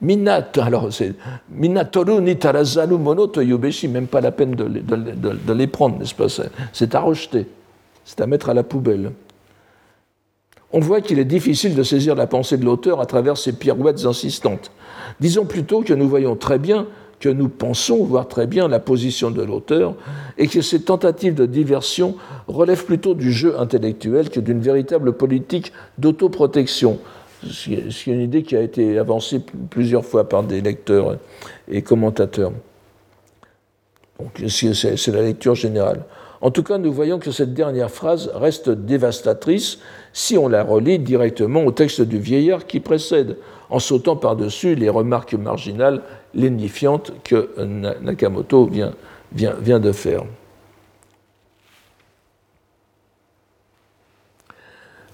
[0.00, 1.14] Minato, alors c'est
[1.50, 6.28] Minatoru ni Tarazaru Mono Yubeshi, même pas la peine de, de les prendre, n'est-ce pas?
[6.72, 7.46] C'est à rejeter,
[8.04, 9.12] c'est à mettre à la poubelle.
[10.72, 14.04] On voit qu'il est difficile de saisir la pensée de l'auteur à travers ces pirouettes
[14.04, 14.70] insistantes.
[15.18, 16.86] Disons plutôt que nous voyons très bien
[17.20, 19.94] que nous pensons voir très bien la position de l'auteur
[20.36, 22.14] et que ces tentatives de diversion
[22.46, 26.98] relèvent plutôt du jeu intellectuel que d'une véritable politique d'autoprotection.
[27.46, 31.18] C'est une idée qui a été avancée plusieurs fois par des lecteurs
[31.70, 32.52] et commentateurs.
[34.48, 36.04] C'est la lecture générale.
[36.40, 39.78] En tout cas, nous voyons que cette dernière phrase reste dévastatrice
[40.12, 43.36] si on la relie directement au texte du vieillard qui précède,
[43.70, 46.02] en sautant par-dessus les remarques marginales
[46.34, 47.50] lénifiantes que
[48.00, 48.92] Nakamoto vient,
[49.32, 50.24] vient de faire.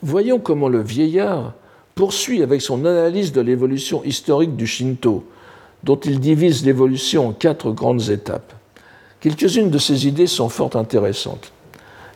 [0.02, 1.54] Voyons comment le vieillard
[1.94, 5.24] poursuit avec son analyse de l'évolution historique du Shinto,
[5.82, 8.52] dont il divise l'évolution en quatre grandes étapes.
[9.20, 11.52] Quelques-unes de ces idées sont fort intéressantes.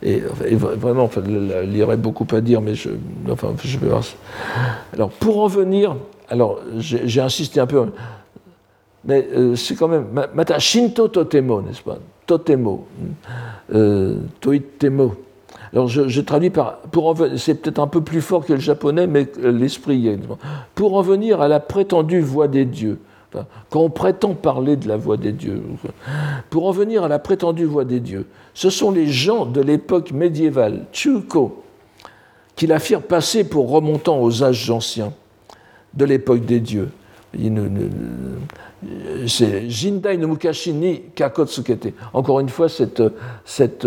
[0.03, 4.05] Et, vraiment, il y aurait beaucoup à dire, mais je vais voir.
[4.93, 5.97] Alors, pour en venir,
[6.29, 7.87] alors j'ai insisté un peu,
[9.05, 10.07] mais euh, c'est quand même.
[10.35, 11.99] Mata Shinto Totemo, n'est-ce pas?
[12.27, 12.87] Totemo.
[13.75, 15.14] Euh, toitemo.
[15.73, 16.79] Alors je, traduis par.
[17.37, 20.19] C'est peut-être un peu plus fort que le japonais, mais l'esprit est.
[20.75, 22.99] Pour en venir à la prétendue voix des dieux
[23.71, 25.63] quand on prétend parler de la voix des dieux,
[26.51, 30.13] pour en venir à la prétendue voix des dieux, ce sont les gens de l'époque
[30.13, 31.63] médiévale, Chuko,
[32.57, 35.13] qui la firent passer pour remontant aux âges anciens
[35.95, 36.91] de l'époque des dieux.
[39.27, 41.93] C'est Jindai no Mukashi ni Kakotsukete.
[42.12, 43.03] Encore une fois, cette,
[43.45, 43.87] cette,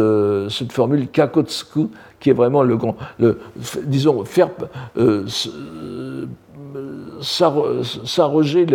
[0.50, 2.96] cette formule Kakotsuku qui est vraiment le grand.
[3.20, 3.40] Le,
[3.84, 4.50] disons, faire.
[4.98, 5.26] Euh,
[7.22, 8.66] s'arroger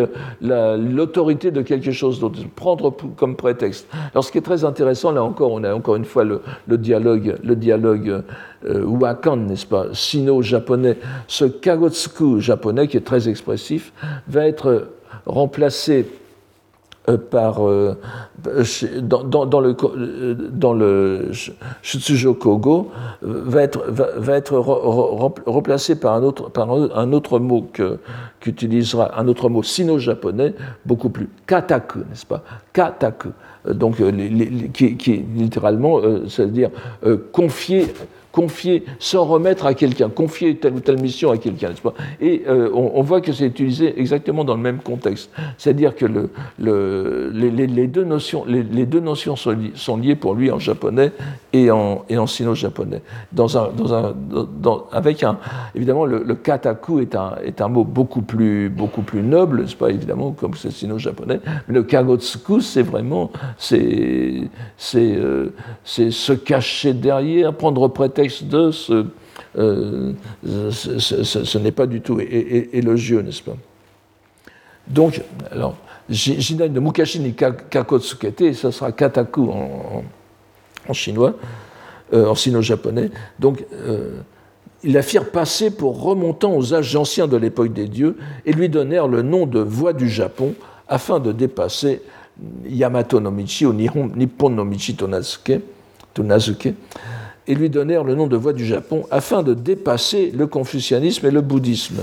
[0.41, 3.89] l'autorité de quelque chose d'autre, prendre comme prétexte.
[4.13, 7.37] Alors ce qui est très intéressant, là encore, on a encore une fois le, dialogue,
[7.43, 8.23] le dialogue
[8.67, 10.99] euh, wakan, n'est-ce pas, sino-japonais.
[11.29, 13.93] Ce kagotsuku japonais, qui est très expressif,
[14.29, 14.89] va être
[15.27, 16.07] remplacé
[17.15, 17.97] par, euh,
[19.03, 19.75] dans, le,
[20.51, 21.33] dans le
[22.33, 22.91] Kogo
[23.23, 27.69] va être, va, être remplacé par un autre, par un autre mot
[28.41, 32.43] qu'utilisera, un autre mot sino-japonais, beaucoup plus kataku, n'est-ce pas?
[32.73, 33.29] Kataku.
[33.69, 33.97] Donc,
[34.73, 36.71] qui, qui, littéralement, c'est-à-dire
[37.33, 37.87] confier
[38.37, 41.95] confier, sans remettre à quelqu'un, confier telle ou telle mission à quelqu'un, n'est-ce pas?
[42.21, 45.31] Et euh, on, voit que c'est utilisé exactement dans le même contexte.
[45.57, 50.59] C'est-à-dire que le, le, les, deux notions, les, deux notions sont, liées pour lui en
[50.59, 51.13] japonais
[51.55, 53.01] et en, et en sino-japonais.
[53.33, 54.15] Dans un, dans un,
[54.93, 55.39] avec un,
[55.75, 59.89] évidemment, le, kataku est un, est un mot beaucoup plus, beaucoup plus noble, n'est-ce pas?
[59.89, 61.41] Évidemment, comme c'est sino-japonais.
[61.69, 64.43] Mais le kagotsuku, c'est vraiment, c'est,
[64.77, 69.07] c'est, euh, se cacher derrière, prendre prétexte de ce,
[69.59, 70.13] euh,
[70.43, 73.57] ce, n'est pas du tout élogieux, n'est-ce pas?
[74.89, 75.77] Donc, alors,
[76.09, 81.35] Jinai de Mukashi ni Kakotsukete, ça sera Kataku en, chinois,
[82.13, 83.11] euh, en sino-japonais.
[83.39, 84.21] Donc, euh,
[84.85, 88.69] ils la firent passer pour remontant aux âges anciens de l'époque des dieux et lui
[88.69, 90.55] donnèrent le nom de voix du Japon
[90.87, 92.03] afin de dépasser
[92.65, 96.75] Yamato no Michi ou Nippon no Michi Tonazuke
[97.47, 101.31] et lui donnèrent le nom de voie du Japon afin de dépasser le confucianisme et
[101.31, 102.03] le bouddhisme.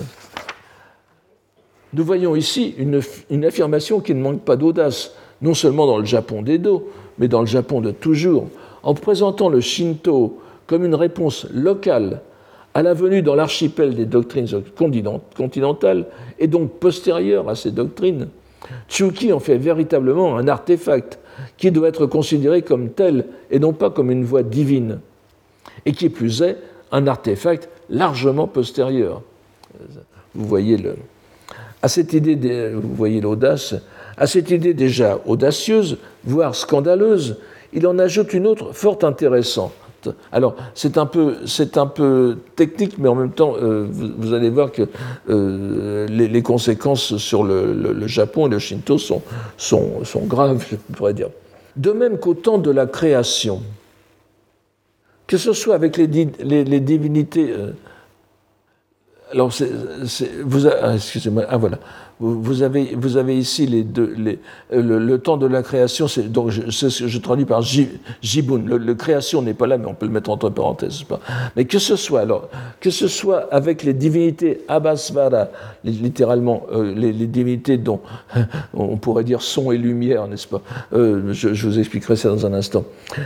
[1.94, 6.42] Nous voyons ici une, affirmation qui ne manque pas d'audace, non seulement dans le Japon
[6.42, 8.48] d'Edo, mais dans le Japon de toujours,
[8.82, 12.22] en présentant le Shinto comme une réponse locale
[12.74, 14.48] à la venue dans l'archipel des doctrines
[15.38, 16.06] continentales
[16.40, 18.30] et donc postérieure à ces doctrines.
[18.90, 21.20] Tsuki en fait véritablement un artefact
[21.58, 25.00] qui doit être considéré comme tel et non pas comme une voie divine
[25.86, 26.58] et qui plus est,
[26.92, 29.22] un artefact largement postérieur.
[30.36, 30.96] Vous voyez le,
[31.82, 33.76] à cette idée, vous voyez l'audace,
[34.18, 37.38] à cette idée déjà audacieuse, voire scandaleuse,
[37.74, 39.74] il en ajoute une autre fort intéressante.
[40.32, 41.38] Alors, c'est un, peu,
[41.76, 44.84] un peu technique, mais en même temps, euh, vous, allez voir que
[45.30, 49.22] euh, les, conséquences sur le, Japon et le Shinto sont,
[49.58, 51.30] sont, sont graves, je pourrais dire.
[51.78, 53.62] De même qu'au temps de la création,
[55.34, 56.06] que ce soit avec les,
[56.80, 57.50] divinités.
[57.50, 57.72] Euh,
[59.32, 59.50] alors,
[60.44, 61.80] vous, ah, excusez-moi, ah voilà.
[62.20, 63.66] Vous avez, ici
[64.72, 68.62] le, temps de la création, donc je, traduis par Jibun.
[68.66, 71.04] Le, création n'est pas là, mais on peut le mettre entre parenthèses.
[71.04, 71.20] Pas?
[71.56, 72.50] Mais que ce soit, alors,
[72.80, 75.50] que ce soit avec les divinités Abasvara,
[75.84, 78.00] littéralement euh, les, divinités dont
[78.74, 80.62] on pourrait dire son et lumière, n'est-ce pas?
[80.94, 82.86] Euh, je, vous expliquerai ça dans un instant.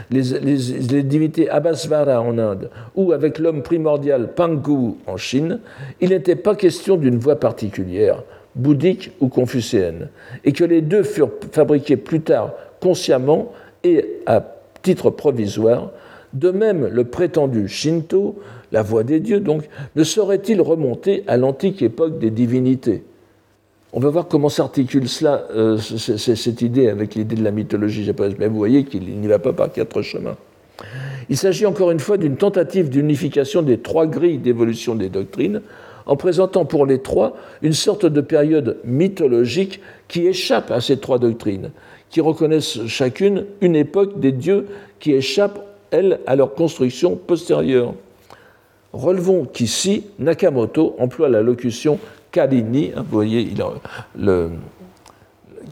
[0.09, 5.59] Les, divinités Abasvara en Inde, ou avec l'homme primordial Pangu en Chine,
[5.99, 8.23] il n'était pas question d'une voie particulière
[8.57, 10.09] bouddhique ou confucéenne,
[10.43, 13.53] et que les deux furent fabriqués plus tard consciemment
[13.83, 14.43] et à
[14.81, 15.91] titre provisoire,
[16.33, 18.39] de même le prétendu Shinto,
[18.71, 19.63] la voie des dieux donc,
[19.95, 23.03] ne saurait-il remonter à l'antique époque des divinités?
[23.93, 28.35] On va voir comment s'articule cela, euh, cette idée avec l'idée de la mythologie japonaise,
[28.37, 30.35] mais vous voyez qu'il n'y va pas par quatre chemins.
[31.29, 35.61] Il s'agit encore une fois d'une tentative d'unification des trois grilles d'évolution des doctrines,
[36.07, 41.19] en présentant pour les trois une sorte de période mythologique qui échappe à ces trois
[41.19, 41.71] doctrines,
[42.09, 44.67] qui reconnaissent chacune une époque des dieux
[44.99, 45.59] qui échappe,
[45.91, 47.93] elle, à leur construction postérieure.
[48.93, 51.99] Relevons qu'ici, Nakamoto emploie la locution
[52.31, 53.69] Kalini, hein, vous voyez, il a
[54.17, 54.51] le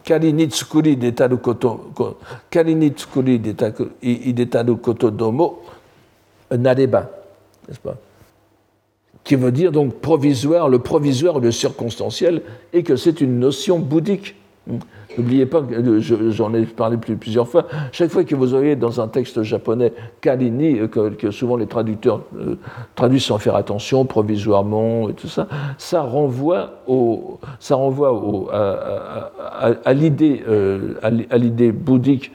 [0.04, 1.92] Kalini tsukuri de koto,
[2.50, 5.62] Kalini tsukuri de koto domo
[6.52, 7.10] nareba,
[7.68, 7.96] n'est-ce pas?
[9.26, 14.36] Qui veut dire donc provisoire, le provisoire, le circonstanciel, et que c'est une notion bouddhique.
[15.18, 15.64] N'oubliez pas,
[16.30, 20.80] j'en ai parlé plusieurs fois, chaque fois que vous auriez dans un texte japonais kalini,
[20.80, 22.56] euh, que, souvent les traducteurs euh,
[22.96, 25.48] traduisent sans faire attention, provisoirement et tout ça,
[25.78, 28.10] ça renvoie, au, ça renvoie
[28.52, 32.32] à, euh, à l'idée bouddhique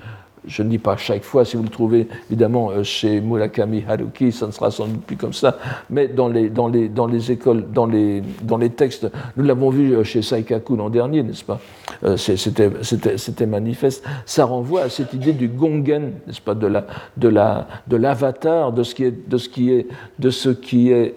[0.47, 4.33] je ne dis pas chaque fois, si vous le trouvez évidemment euh, chez Murakami Haruki,
[4.33, 5.59] ça ne sera sans doute plus comme ça,
[5.91, 9.71] mais dans les, dans les, dans les écoles, dans les, dans les textes, nous l'avons
[9.71, 11.61] vu euh, chez Saikaku l'an dernier, n'est-ce pas?
[12.05, 14.05] Euh, C'était manifeste.
[14.25, 16.87] Ça renvoie à cette idée du gongen, n'est-ce pas, de la,
[17.17, 19.87] de la, de l'avatar, de ce qui est, ce qui est,
[20.19, 21.17] de ce qui est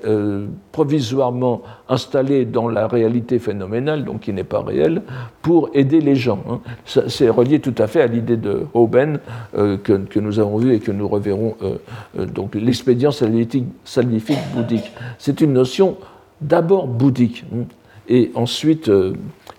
[0.72, 5.04] provisoirement installé dans la réalité phénoménale, donc qui n'est pas réelle,
[5.42, 6.40] pour aider les gens.
[6.50, 6.60] Hein.
[6.86, 9.13] C'est relié tout à fait à l'idée de Hoben
[9.56, 11.76] euh, que, nous avons vu et que nous reverrons, euh,
[12.20, 14.92] euh, donc l'expédient salvifique, bouddhique.
[15.18, 15.98] C'est une notion
[16.42, 17.64] d'abord bouddhique hein,
[18.10, 18.92] et ensuite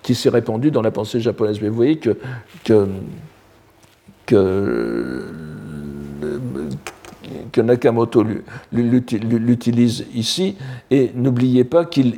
[0.02, 1.61] qui s'est répandue dans la pensée japonaise.
[1.62, 2.16] Mais vous voyez que,
[2.64, 2.88] que,
[7.62, 8.24] Nakamoto
[8.72, 10.57] l'utilise ici.
[10.90, 12.16] Et n'oubliez pas qu'il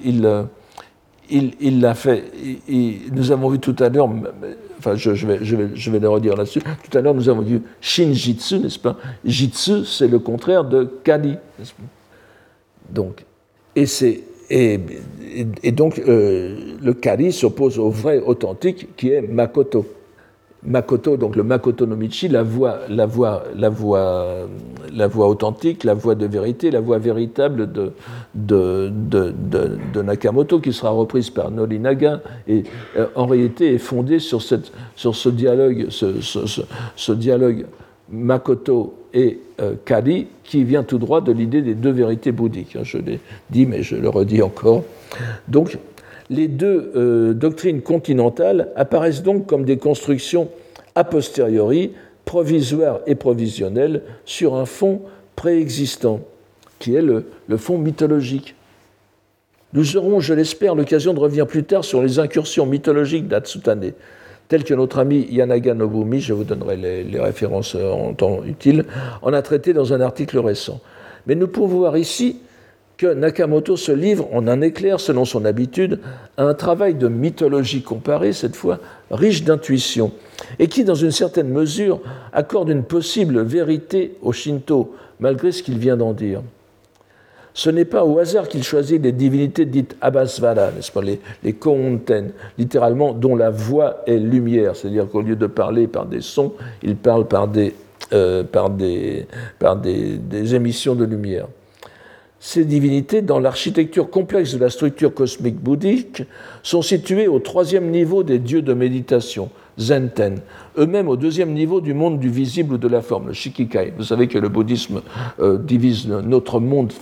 [1.30, 2.24] il, l'a fait.
[3.12, 4.08] nous avons vu tout à l'heure,
[4.78, 7.42] enfin je, vais, je, vais, je vais le redire là-dessus, tout à l'heure nous avons
[7.42, 8.96] vu Shinjitsu, n'est-ce pas?
[9.24, 11.36] Jitsu, c'est le contraire de Kali.
[12.90, 13.24] Donc,
[13.74, 13.84] et,
[14.50, 14.80] et,
[15.62, 19.86] et, donc euh, le Kali s'oppose au vrai authentique qui est Makoto.
[20.66, 24.48] Makoto, donc le Makoto no Michi, la voix, la voix, la voix,
[24.92, 27.92] la voix authentique, la voix de vérité, la voix véritable de,
[28.34, 32.64] de, de, Nakamoto, qui sera reprise par Norinaga, et
[32.96, 37.66] euh, en réalité est fondée sur, cette, sur ce dialogue, ce, dialogue
[38.10, 42.76] Makoto et euh, Kali, qui vient tout droit de l'idée des deux vérités bouddhiques.
[42.82, 44.82] Je l'ai dit, mais je le redis encore.
[45.48, 45.78] Donc,
[46.30, 50.48] les deux euh, doctrines continentales apparaissent donc comme des constructions
[50.94, 51.92] a posteriori,
[52.24, 55.02] provisoires et provisionnelles, sur un fond
[55.36, 56.20] préexistant,
[56.78, 57.24] qui est le,
[57.56, 58.54] fond mythologique.
[59.74, 63.92] Nous aurons, je l'espère, l'occasion de revenir plus tard sur les incursions mythologiques d'Atsutane,
[64.48, 68.86] telles que notre ami Yanaga Nobumi, je vous donnerai les, les références en temps utile,
[69.22, 70.80] en a traité dans un article récent.
[71.26, 72.40] Mais nous pouvons voir ici
[72.96, 76.00] que Nakamoto se livre en un éclair, selon son habitude,
[76.36, 78.78] à un travail de mythologie comparée, cette fois
[79.10, 80.12] riche d'intuition,
[80.58, 82.00] et qui, dans une certaine mesure,
[82.32, 86.42] accorde une possible vérité au Shinto, malgré ce qu'il vient d'en dire.
[87.52, 91.54] Ce n'est pas au hasard qu'il choisit les divinités dites Abasvara, n'est-ce pas, les, les
[92.58, 96.96] littéralement, dont la voix est lumière, c'est-à-dire qu'au lieu de parler par des sons, il
[96.96, 97.74] parle par des,
[98.12, 98.44] euh,
[100.52, 101.46] émissions de lumière.
[102.38, 106.22] Ces divinités, dans l'architecture complexe de la structure cosmique bouddhique,
[106.62, 110.40] sont situées au troisième niveau des dieux de méditation, Zenten,
[110.78, 113.92] eux-mêmes au deuxième niveau du monde du visible ou de la forme, le Shikikai.
[113.96, 115.02] Vous savez que le bouddhisme
[115.40, 116.92] euh, divise notre monde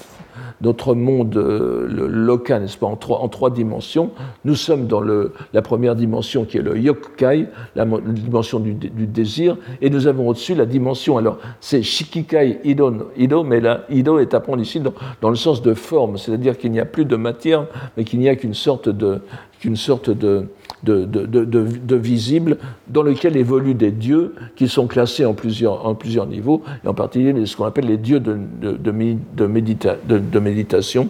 [0.60, 4.10] notre monde euh, local, n'est-ce pas, en trois, en trois, dimensions.
[4.44, 7.46] Nous sommes dans le, la première dimension qui est le yokai,
[7.76, 13.44] la, dimension du, désir, et nous avons au-dessus la dimension, alors c'est shikikai ido, ido
[13.44, 16.72] mais là, ido est à prendre ici dans, dans le sens de forme, c'est-à-dire qu'il
[16.72, 19.20] n'y a plus de matière, mais qu'il n'y a qu'une sorte de
[19.64, 20.46] qu'une sorte de,
[20.82, 26.62] de, visible dans lequel évoluent des dieux qui sont classés en plusieurs, en plusieurs niveaux,
[26.84, 31.08] et en particulier ce qu'on appelle les dieux de, de, méditation.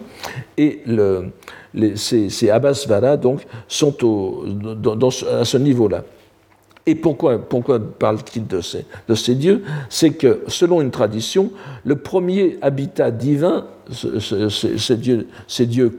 [0.57, 1.25] Et le,
[1.73, 6.05] les, ces, ces Abbasvara, donc, sont au, dans, à ce niveau-là.
[6.87, 9.63] Et pourquoi, pourquoi parle-t-il de ces, de ces dieux?
[9.89, 11.51] C'est que, selon une tradition,
[11.83, 15.95] le premier habitat divin, ces dieux, ces dieux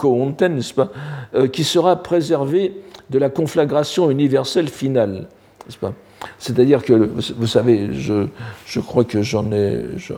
[0.48, 0.90] n'est-ce pas,
[1.34, 2.72] euh, qui sera préservé
[3.10, 5.26] de la conflagration universelle finale,
[5.66, 5.92] n'est-ce pas?
[6.38, 8.26] C'est-à-dire que, vous savez, je,
[8.64, 9.84] je crois que j'en ai...
[9.96, 10.14] Je,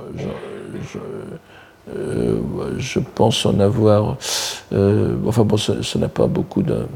[1.96, 2.38] euh,
[2.78, 4.16] je, pense en avoir...
[4.72, 6.86] Euh, enfin bon, ça n'a pas beaucoup de...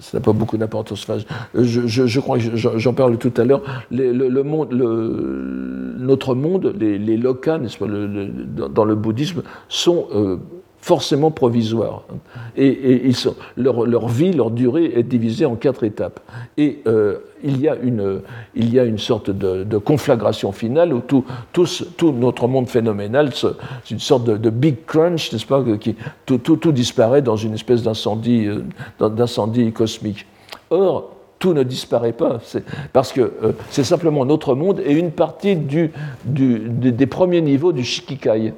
[0.00, 1.06] ça n'a pas beaucoup d'importance.
[1.54, 3.62] je, crois que j'en parle tout à l'heure.
[3.90, 10.36] Le, monde, notre monde, les, les lokas, dans le bouddhisme, sont euh,
[10.84, 12.02] forcément provisoires.
[12.58, 16.20] Et, ils sont, leur, vie, leur durée est divisée en quatre étapes.
[16.58, 18.20] Et euh, il, y a une,
[18.54, 21.24] il y a une sorte de, conflagration finale où tout,
[21.54, 26.72] tout, notre monde phénoménal, c'est une sorte de, big crunch, n'est-ce pas, qui, tout, tout,
[26.72, 30.26] disparaît dans une espèce d'incendie, euh, cosmique.
[30.68, 32.40] Or, tout ne disparaît pas,
[32.92, 35.92] parce que euh, c'est simplement notre monde et une partie du,
[36.26, 38.52] du, des premiers niveaux du Shikikai.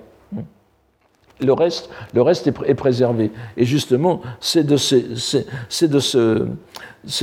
[1.40, 3.30] Le reste, le reste est, préservé.
[3.58, 6.46] Et justement, c'est de, de, ce,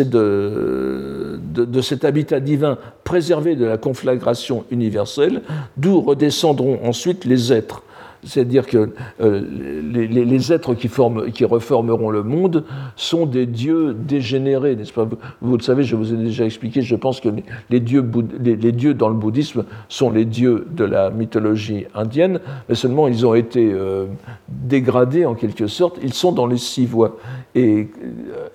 [0.03, 5.41] de, de, cet habitat divin préservé de la conflagration universelle,
[5.77, 7.81] d'où redescendront ensuite les êtres.
[8.25, 9.41] C'est-à-dire que euh,
[9.91, 12.63] les, êtres qui, forment, qui, reformeront le monde
[12.95, 14.77] sont des dieux dégénérés,
[15.41, 17.29] vous, le savez, je vous ai déjà expliqué, je pense que
[17.69, 18.05] les dieux,
[18.39, 23.25] les, dieux, dans le bouddhisme sont les dieux de la mythologie indienne, mais seulement ils
[23.25, 24.05] ont été euh,
[24.47, 27.17] dégradés en quelque sorte, ils sont dans les six voies.
[27.55, 27.89] Et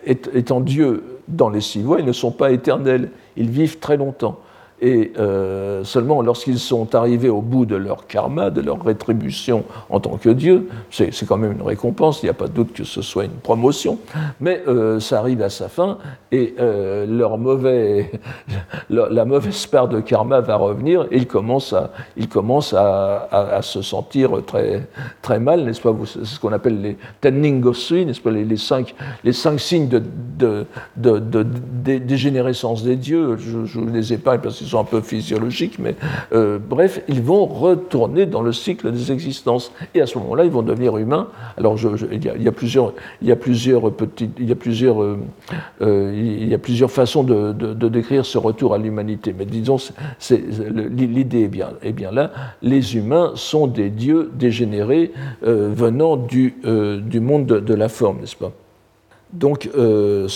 [0.08, 3.96] euh, étant dieux dans les six voies, ils ne sont pas éternels, ils vivent très
[3.96, 4.40] longtemps.
[4.81, 9.99] Et euh, seulement lorsqu'ils sont arrivés au bout de leur karma, de leur rétribution en
[9.99, 12.85] tant que Dieu, c'est quand même une récompense, il n'y a pas de doute que
[12.85, 13.99] ce soit une promotion,
[14.41, 15.99] mais euh, ça arrive à sa fin
[16.31, 18.12] et euh, leur mauvais,
[18.91, 21.07] la, mauvaise part de karma va revenir.
[21.11, 24.87] Et ils commencent à, ils commencent à, à, se sentir très,
[25.22, 25.95] très mal, n'est-ce pas?
[26.05, 28.31] C'est ce qu'on appelle les tenning n'est-ce pas?
[28.31, 30.03] Les, cinq, les cinq signes de,
[30.39, 30.66] de,
[30.97, 31.43] de,
[31.99, 33.37] dégénérescence des dieux.
[33.39, 35.94] Je, je les épargne parce que un peu physiologiques, mais
[36.32, 39.72] euh, bref, ils vont retourner dans le cycle des existences.
[39.94, 41.28] Et à ce moment-là, ils vont devenir humains.
[41.56, 41.76] Alors,
[42.10, 42.92] il, y a, plusieurs,
[45.02, 45.18] euh,
[45.80, 49.34] euh, façons de, décrire ce retour à l'humanité.
[49.36, 49.76] Mais disons,
[50.30, 52.30] l'idée est bien, bien là.
[52.62, 55.12] Les humains sont des dieux dégénérés
[55.42, 56.54] venant du,
[57.02, 58.52] du monde de la forme, n'est-ce pas?
[59.33, 60.26] Donc, euh,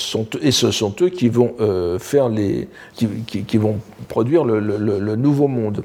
[0.43, 3.77] et ce sont eux qui vont euh, faire les, qui, vont
[4.09, 5.85] produire le, nouveau monde.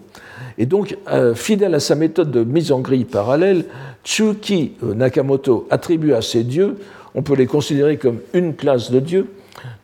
[0.57, 3.65] Et donc, euh, fidèle à sa méthode de mise en grille parallèle,
[4.03, 6.77] Tsuki Nakamoto attribue à ces dieux,
[7.15, 9.27] on peut les considérer comme une classe de dieux,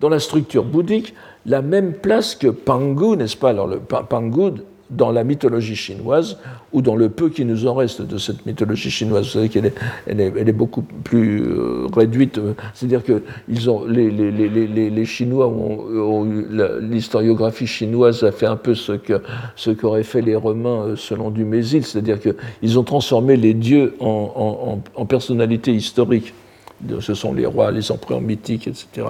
[0.02, 1.14] dans la structure bouddhique,
[1.46, 3.50] la même place que Pangu, n'est-ce pas?
[3.50, 4.52] Alors, le Pangu
[4.96, 6.38] dans la mythologie chinoise,
[6.72, 9.26] ou dans le peu qui nous en reste de cette mythologie chinoise.
[9.26, 9.72] Vous savez qu'elle
[10.08, 12.40] est, beaucoup plus euh, réduite.
[12.74, 13.24] C'est-à-dire que
[13.68, 16.24] ont, les, Chinois ont,
[16.82, 22.20] l'historiographie chinoise a fait un peu ce qu'auraient fait les Romains euh, selon Dumézil, c'est-à-dire
[22.20, 26.34] qu'ils ont transformé les dieux en, en, en personnalités historiques.
[27.00, 29.08] Ce sont les rois, les empereurs mythiques, etc.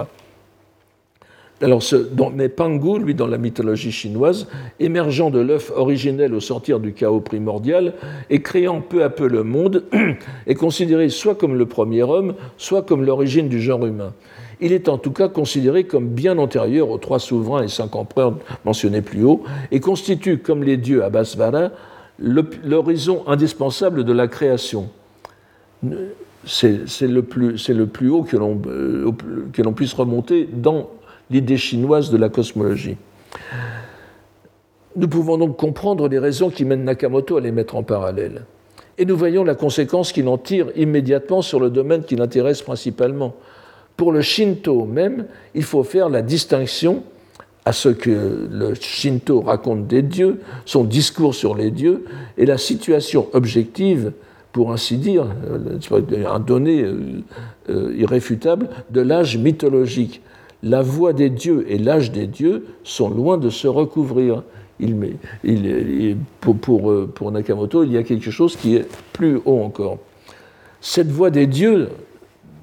[1.64, 1.82] Alors,
[2.34, 4.48] mais Pangu, lui, dans la mythologie chinoise,
[4.80, 7.94] émergeant de l'œuf originel au sortir du chaos primordial
[8.28, 9.84] et créant peu à peu le monde,
[10.46, 14.12] est considéré soit comme le premier homme, soit comme l'origine du genre humain.
[14.60, 18.36] Il est en tout cas considéré comme bien antérieur aux trois souverains et cinq empereurs
[18.66, 19.42] mentionnés plus haut,
[19.72, 21.70] et constitue, comme les dieux Abhasvara,
[22.18, 24.90] l'horizon indispensable de la création.
[26.44, 29.10] C'est le, le, plus haut que l'on euh,
[29.74, 30.90] puisse remonter dans
[31.34, 32.96] l'idée chinoise de la cosmologie.
[34.94, 38.44] Nous pouvons donc comprendre les raisons qui mènent Nakamoto à les mettre en parallèle.
[38.98, 43.34] Et nous voyons la conséquence qu'il en tire immédiatement sur le domaine qui l'intéresse principalement.
[43.96, 45.26] Pour le Shinto même,
[45.56, 47.02] il faut faire la distinction
[47.64, 52.04] à ce que le Shinto raconte des dieux, son discours sur les dieux,
[52.38, 54.12] et la situation objective,
[54.52, 56.96] pour ainsi dire, euh, un donné euh,
[57.70, 60.20] euh, irréfutable, de l'âge mythologique
[60.64, 64.42] la voix des dieux et l'âge des dieux sont loin de se recouvrir.
[66.40, 69.98] pour, pour, Nakamoto, il y a quelque chose qui est plus haut encore.
[70.80, 71.90] Cette voie des dieux,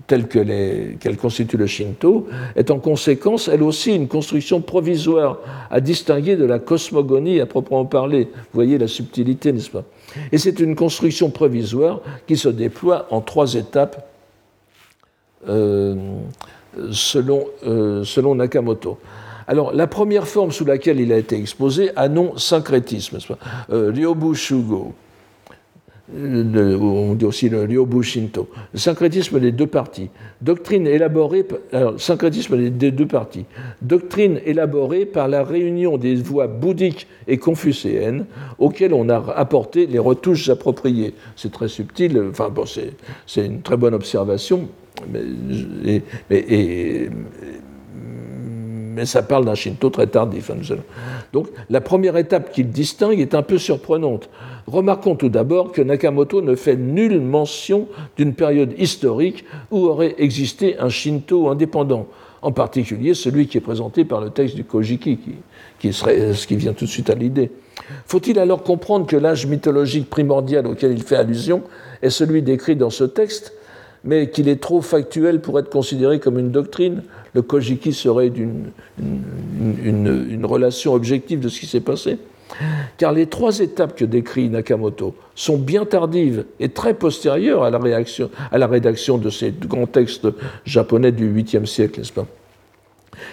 [0.07, 5.37] telle qu'elle constitue le Shinto, est en conséquence, elle aussi, une construction provisoire
[5.69, 8.25] à distinguer de la cosmogonie à proprement parler.
[8.33, 9.83] Vous voyez la subtilité, n'est-ce pas?
[10.31, 14.07] Et c'est une construction provisoire qui se déploie en trois étapes
[15.47, 15.95] euh,
[16.91, 18.97] selon, euh, selon Nakamoto.
[19.47, 23.17] Alors, la première forme sous laquelle il a été exposé a nom syncrétisme,
[23.71, 24.93] euh, Ryobu Shugo
[26.13, 28.49] on dit aussi le Ryobu Shinto.
[28.73, 30.09] Le syncrétisme des deux parties.
[30.41, 33.45] Doctrine élaborée, alors, syncrétisme des deux parties.
[33.81, 38.25] Doctrine élaborée par la réunion des voies bouddhiques et confucéennes
[38.59, 41.13] auxquelles on a apporté les retouches appropriées.
[41.35, 42.51] C'est très subtil, enfin
[43.25, 44.67] c'est une très bonne observation,
[45.11, 46.01] mais
[49.05, 50.49] ça parle d'un Shinto très tardif.
[50.49, 50.75] Hein,
[51.33, 54.29] Donc la première étape qu'il distingue est un peu surprenante.
[54.67, 57.87] Remarquons tout d'abord que Nakamoto ne fait nulle mention
[58.17, 62.07] d'une période historique où aurait existé un Shinto indépendant,
[62.41, 65.19] en particulier celui qui est présenté par le texte du Kojiki,
[65.79, 67.51] qui, serait ce qui vient tout de suite à l'idée.
[68.05, 71.63] Faut-il alors comprendre que l'âge mythologique primordial auquel il fait allusion
[72.01, 73.53] est celui décrit dans ce texte,
[74.03, 77.03] mais qu'il est trop factuel pour être considéré comme une doctrine.
[77.33, 78.71] Le Kojiki serait une
[80.43, 82.17] relation objective de ce qui s'est passé.
[82.97, 87.79] Car les trois étapes que décrit Nakamoto sont bien tardives et très postérieures à la,
[88.51, 90.27] à la rédaction de ces grands textes
[90.65, 92.27] japonais du 8e siècle, n'est-ce pas?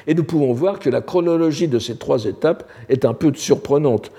[0.07, 4.11] Et nous pouvons voir que la chronologie de ces trois étapes est un peu surprenante,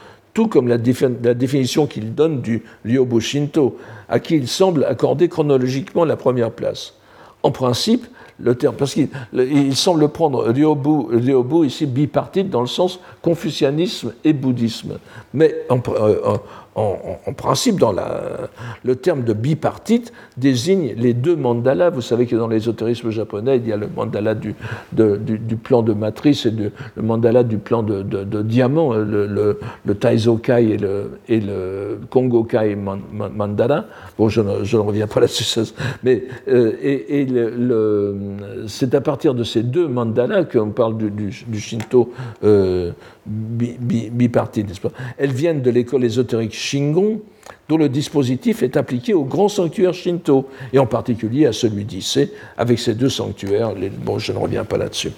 [0.48, 3.78] comme la, définition qu'il donne du Ryobu Shinto,
[4.08, 6.94] à qui il semble accorder chronologiquement la première place.
[7.44, 8.06] En principe,
[8.42, 14.34] le terme, parce qu'il semble prendre Ryobu, Ryobu ici bipartite dans le sens confucianisme et
[14.34, 15.00] bouddhisme.
[15.34, 16.38] Mais en, euh,
[16.80, 17.94] en, principe, dans
[18.84, 21.90] le terme de bipartite désigne les deux mandalas.
[21.90, 24.56] Vous savez que dans l'ésotérisme japonais, il y a le mandala du,
[25.64, 26.72] plan de matrice et le
[27.02, 31.42] mandala du plan de, diamant, le, le, Taizokai et le, et
[32.10, 33.86] Kongokai mandala.
[34.18, 35.74] Bon, je ne, reviens pas là-dessus,
[36.04, 37.28] mais euh, et
[38.68, 42.12] c'est à partir de ces deux mandalas qu'on parle du, Shinto
[42.44, 42.92] euh,
[43.30, 44.92] bipartite, n'est-ce pas?
[45.18, 47.22] Elles viennent de l'école ésotérique Shingon,
[47.68, 52.34] dont le dispositif est appliqué aux grands sanctuaires shinto, et en particulier à celui d'Issé,
[52.58, 53.74] avec ses deux sanctuaires.
[54.04, 55.12] Bon, je ne reviens pas là-dessus.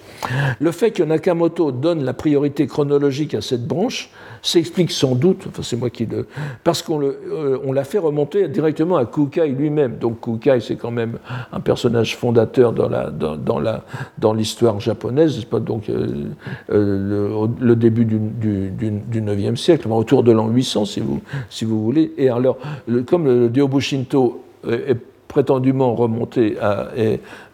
[0.60, 4.10] Le fait que Nakamoto donne la priorité chronologique à cette branche
[4.42, 6.26] s'explique sans doute, enfin c'est moi qui le...
[6.64, 9.98] parce qu'on euh, l'a fait remonter directement à Kukai lui-même.
[9.98, 11.20] Donc Kukai, c'est quand même
[11.52, 13.84] un personnage fondateur dans, la, dans, la,
[14.18, 15.60] dans l'histoire japonaise, c'est pas?
[15.60, 16.26] Donc euh,
[16.72, 21.66] euh, le, début du, du, du, 9e siècle, autour de l'an 800 si vous, si
[21.66, 22.12] vous voulez.
[22.22, 22.58] Et alors,
[23.08, 24.98] comme le Ryobu Shinto est
[25.28, 26.92] prétendument remonté à,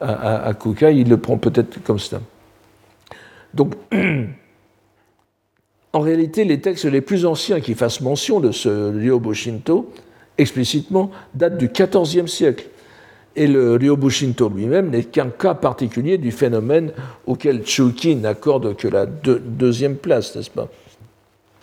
[0.02, 2.20] à, Kukai, il le prend peut-être comme ça.
[3.54, 3.76] Donc,
[5.94, 9.92] En réalité, les textes les plus anciens qui fassent mention de ce Ryobu Shinto,
[10.38, 12.66] explicitement, datent du XIVe siècle.
[13.36, 16.92] Et le Ryobu Shinto lui-même n'est qu'un cas particulier du phénomène
[17.26, 20.68] auquel Chuki n'accorde que la deuxième place, n'est-ce pas?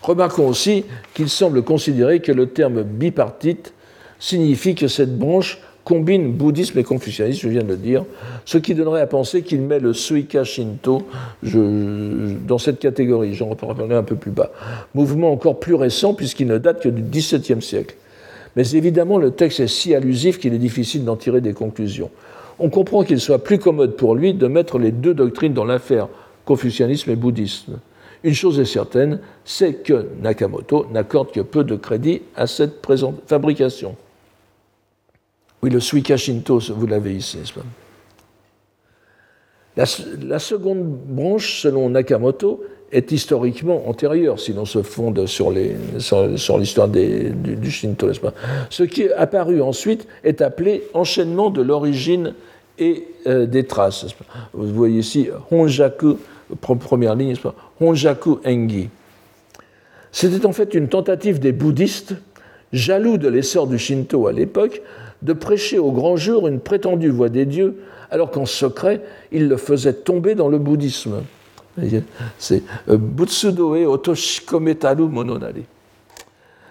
[0.05, 0.85] Remarquons aussi
[1.15, 3.73] qu'il semble considérer que le terme bipartite
[4.19, 8.05] signifie que cette branche combine bouddhisme et confucianisme, je viens de le dire,
[8.45, 11.03] ce qui donnerait à penser qu'il met le Suika Shinto
[11.43, 13.35] dans cette catégorie.
[13.35, 14.51] J'en reparlerai un peu plus bas.
[14.95, 17.97] Mouvement encore plus récent puisqu'il ne date que du XVIIe siècle.
[18.57, 22.11] Mais évidemment, le texte est si allusif qu'il est difficile d'en tirer des conclusions.
[22.59, 26.09] On comprend qu'il soit plus commode pour lui de mettre les deux doctrines dans l'affaire,
[26.45, 27.79] confucianisme et bouddhisme.
[28.25, 32.83] Une chose est certaine, c'est que Nakamoto n'accorde que peu de crédit à cette
[33.27, 33.97] fabrication.
[35.63, 37.61] Oui, le Suika Shinto, vous l'avez ici, n'est-ce pas?
[39.77, 47.71] La, seconde branche, selon Nakamoto, est historiquement antérieure, si l'on se fonde sur l'histoire du,
[47.71, 48.33] Shinto, n'est-ce pas?
[48.71, 52.33] Ce qui est apparu ensuite est appelé enchaînement de l'origine
[52.79, 54.07] et euh, des traces.
[54.55, 56.17] Vous voyez ici Honjaku,
[56.61, 57.55] première ligne, pas?
[57.81, 58.89] Honjaku Engi.
[60.13, 62.15] C'était en fait une tentative des bouddhistes,
[62.73, 64.83] jaloux de l'essor du Shinto à l'époque,
[65.23, 67.77] de prêcher au grand jour une prétendue voix des dieux,
[68.11, 69.01] alors qu'en secret,
[69.33, 71.23] il le faisait tomber dans le bouddhisme.
[72.39, 75.65] C'est euh, Butsudoe Otoshikometaru Mononari.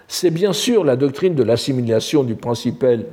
[0.08, 3.08] C'est bien sûr la doctrine de l'assimilation du principiel,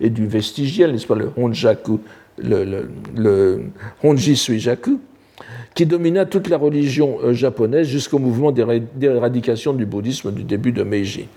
[0.00, 2.00] et du vestigiel, n'est-ce pas, le Honjaku,
[2.36, 3.62] le, le,
[4.02, 4.36] Honji
[5.78, 10.82] qui domina toute la religion euh, japonaise jusqu'au mouvement d'éradication du bouddhisme du début de
[10.82, 11.28] Meiji.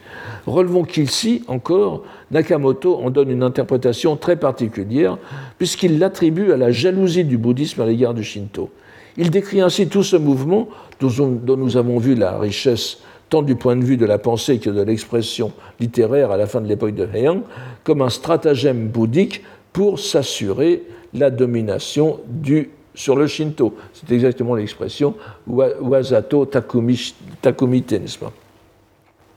[0.48, 5.20] Relevons qu'ici, encore, Nakamoto en donne une interprétation très particulière,
[5.60, 8.72] puisqu'il l'attribue à la jalousie du bouddhisme à l'égard du Shinto.
[9.16, 10.70] Il décrit ainsi tout ce mouvement,
[11.00, 12.98] dont nous avons vu la richesse
[13.30, 16.62] tant du point de vue de la pensée que de l'expression littéraire à la fin
[16.62, 17.42] de l'époque de Heian,
[17.84, 20.82] comme un stratagème bouddhique pour s'assurer
[21.14, 23.76] la domination du sur le Shinto.
[23.94, 25.16] C'est exactement l'expression
[25.48, 28.34] wazato takumite, n'est-ce pas?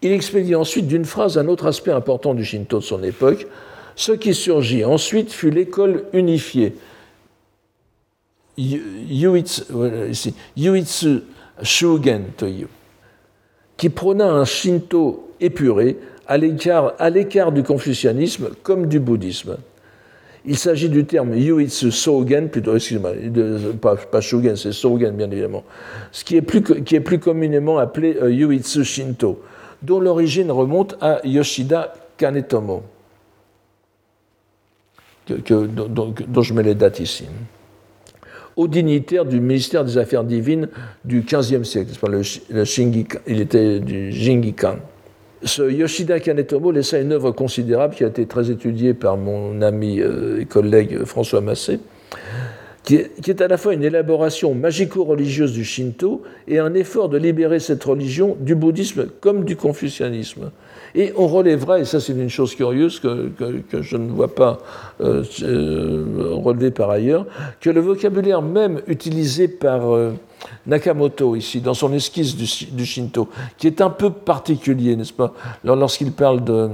[0.02, 3.46] Il expédie ensuite d'une phrase un autre aspect important du Shinto de son époque.
[3.96, 6.74] Ce qui surgit ensuite fut l'école unifiée.
[8.56, 9.62] Yuitsu
[11.62, 12.24] Shugen
[13.76, 15.96] qui prôna un Shinto épuré
[16.26, 19.56] à l'écart du confucianisme comme du bouddhisme.
[20.46, 23.12] Il s'agit du terme Yuitsu Sogen, plutôt, excusez-moi,
[23.80, 25.64] pas, pas c'est Sogen bien évidemment,
[26.12, 29.42] ce qui est plus, qui est plus communément appelé euh, Yuitsu Shinto,
[29.82, 32.82] dont l'origine remonte à Yoshida Kanetomo,
[35.28, 37.24] dont, je mets les dates ici.
[38.54, 40.68] Au dignitaire du ministère des Affaires divines
[41.04, 44.76] du XVe siècle, le, le il était du Jingikan
[45.44, 50.00] ce Yoshida Kanetomo laissa une œuvre considérable qui a été très étudiée par mon ami
[50.00, 51.80] euh, et collègue François Massé,
[52.82, 57.58] qui est, à la fois une élaboration magico-religieuse du Shinto et un effort de libérer
[57.58, 60.50] cette religion du bouddhisme comme du confucianisme.
[60.94, 63.32] Et on relèvera, et ça c'est une chose curieuse que,
[63.80, 64.58] je ne vois pas
[65.00, 67.26] euh, euh, relever par ailleurs,
[67.60, 69.82] que le vocabulaire même utilisé par
[70.66, 73.28] Nakamoto, ici, dans son esquisse du, Shinto,
[73.58, 75.34] qui est un peu particulier, n'est-ce pas?
[75.64, 76.70] Lorsqu'il parle de.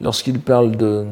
[0.00, 1.04] Lorsqu'il parle de.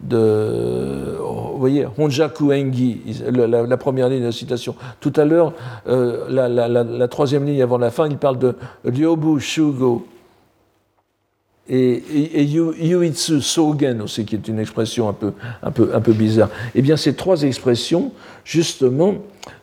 [0.00, 3.00] vous voyez, Honjaku Engi,
[3.30, 4.74] la, première ligne de la citation.
[5.00, 5.52] Tout à l'heure,
[5.88, 10.06] euh, la, troisième ligne avant la fin, il parle de Ryobu Shugo,
[11.74, 16.50] et, Yuitsu Sogen aussi, qui est une expression un peu, un peu, un peu bizarre.
[16.74, 18.12] Eh bien, ces trois expressions,
[18.44, 19.14] justement,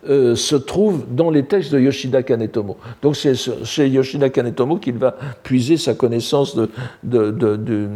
[0.10, 2.78] euh, se trouvent dans les textes de Yoshida Kanetomo.
[3.04, 6.70] Donc, c'est chez Yoshida Kanetomo qu'il va puiser sa connaissance de,
[7.04, 7.90] de, de,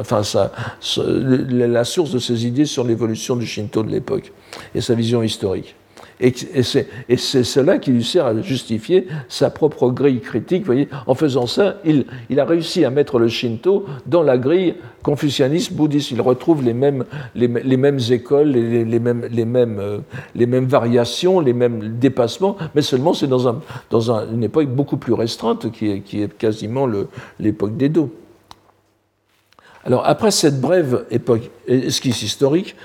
[0.00, 0.22] enfin,
[1.50, 4.32] la source de ses idées sur l'évolution du Shinto de l'époque
[4.74, 5.76] et sa vision historique.
[6.20, 6.32] Et,
[6.62, 10.64] c'est cela qui lui sert à justifier sa propre grille critique.
[10.64, 12.04] voyez en faisant ça, il,
[12.38, 16.12] a réussi à mettre le Shinto dans la grille confucianiste bouddhiste.
[16.12, 17.04] Il retrouve les mêmes,
[17.34, 23.60] les, mêmes écoles, les, mêmes, variations, les mêmes dépassements, mais seulement c'est dans, un,
[23.90, 26.88] dans un, une époque beaucoup plus restreinte qui est, qui est quasiment
[27.40, 28.10] l'époque d'Edo.
[29.84, 32.76] Alors après cette brève époque esquisse historique,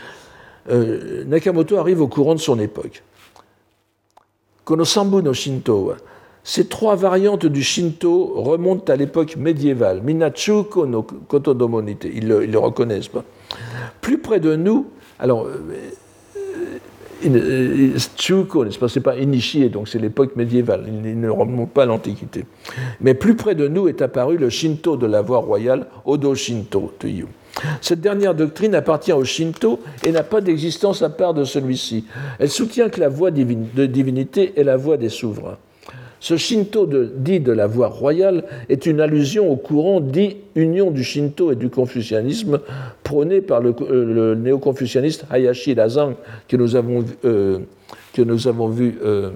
[0.69, 3.03] euh, Nakamoto arrive au courant de son époque.
[4.67, 5.93] Konosambu no Shinto.
[6.43, 10.01] Ces trois variantes du Shinto remontent à l'époque médiévale.
[10.01, 13.23] Minachuko no Kotodomonite, ils le, ils le reconnaissent pas.
[14.01, 14.87] Plus près de nous,
[15.19, 15.61] alors, euh,
[17.25, 21.83] euh, Chuko, n'est-ce pas, c'est pas initié, donc c'est l'époque médiévale, il ne remonte pas
[21.83, 22.43] à l'Antiquité.
[22.99, 26.91] Mais plus près de nous est apparu le Shinto de la voie royale, Odo Shinto,
[26.99, 27.27] to you.
[27.81, 32.05] Cette dernière doctrine appartient au Shinto et n'a pas d'existence à part de celui-ci.
[32.39, 35.57] Elle soutient que la voie de divinité est la voie des souverains.
[36.19, 41.03] Ce Shinto dit de la voie royale est une allusion au courant dit union du
[41.03, 42.59] Shinto et du confucianisme
[43.03, 46.15] prôné par le, euh, néo-confucianiste Hayashi Lazang
[46.47, 47.59] que nous avons, euh,
[48.13, 49.29] que nous avons vu, euh,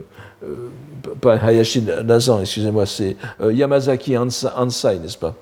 [1.21, 5.35] pas Hayashi Lazang, excusez-moi, c'est Yamazaki Ansai, n'est-ce pas?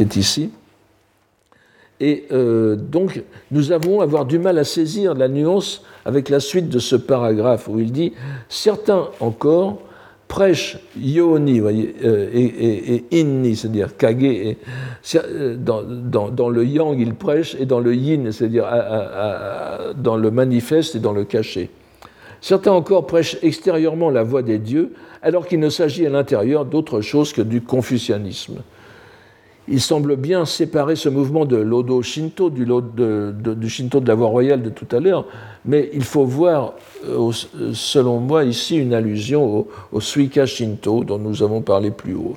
[0.00, 0.50] Qui est ici.
[2.00, 6.70] Et euh, donc, nous avons avoir du mal à saisir la nuance avec la suite
[6.70, 8.14] de ce paragraphe où il dit
[8.48, 9.82] Certains encore
[10.26, 14.56] prêchent yoni euh, et, inni, c'est-à-dire kage.
[15.16, 18.64] Euh, dans, dans, le yang, ils prêchent, et dans le yin, c'est-à-dire
[19.96, 21.68] dans le manifeste et dans le caché.
[22.40, 27.02] Certains encore prêchent extérieurement la voix des dieux, alors qu'il ne s'agit à l'intérieur d'autre
[27.02, 28.62] chose que du confucianisme
[29.70, 32.66] il semble bien séparer ce mouvement de l'Odo Shinto, du,
[33.68, 35.26] Shinto de la voie royale de tout à l'heure,
[35.64, 36.74] mais il faut voir,
[37.06, 37.30] euh,
[37.72, 42.36] selon moi, ici une allusion au, Suika Shinto dont nous avons parlé plus haut.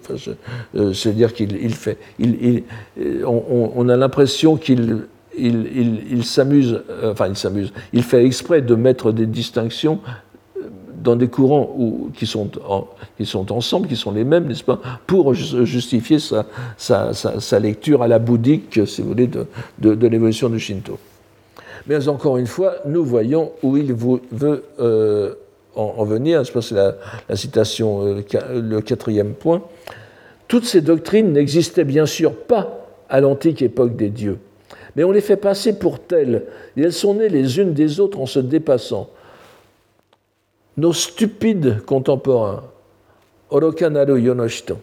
[0.75, 1.97] Euh, c'est-à-dire qu'il fait.
[2.21, 4.99] Euh, on, a l'impression qu'il.
[5.35, 9.99] Il, s'amuse, enfin il s'amuse, il fait exprès de mettre des distinctions
[11.03, 11.75] dans des courants
[12.15, 12.49] qui, sont
[13.51, 16.17] ensemble, qui sont les mêmes, n'est-ce pas, pour justifier
[16.77, 20.97] sa, lecture à la bouddhique, si vous voulez, de, l'évolution du Shinto.
[21.87, 25.33] Mais encore une fois, nous voyons où il veut euh,
[25.75, 26.43] en, venir.
[26.45, 28.21] Je pense que c'est la, citation, euh,
[28.61, 29.61] le quatrième point.
[30.47, 34.39] Toutes ces doctrines n'existaient bien sûr pas à l'antique époque des dieux,
[34.95, 36.43] mais on les fait passer pour telles,
[36.77, 39.09] et elles sont nées les unes des autres en se dépassant.
[40.75, 42.63] Nos stupides contemporains,
[43.49, 44.77] Orokanaru Yonoshito,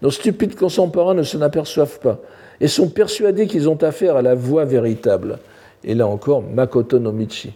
[0.00, 2.18] nos stupides contemporains ne s'en aperçoivent pas
[2.60, 5.38] et sont persuadés qu'ils ont affaire à la voie véritable.
[5.84, 7.52] Et là encore, Makoto no Michi.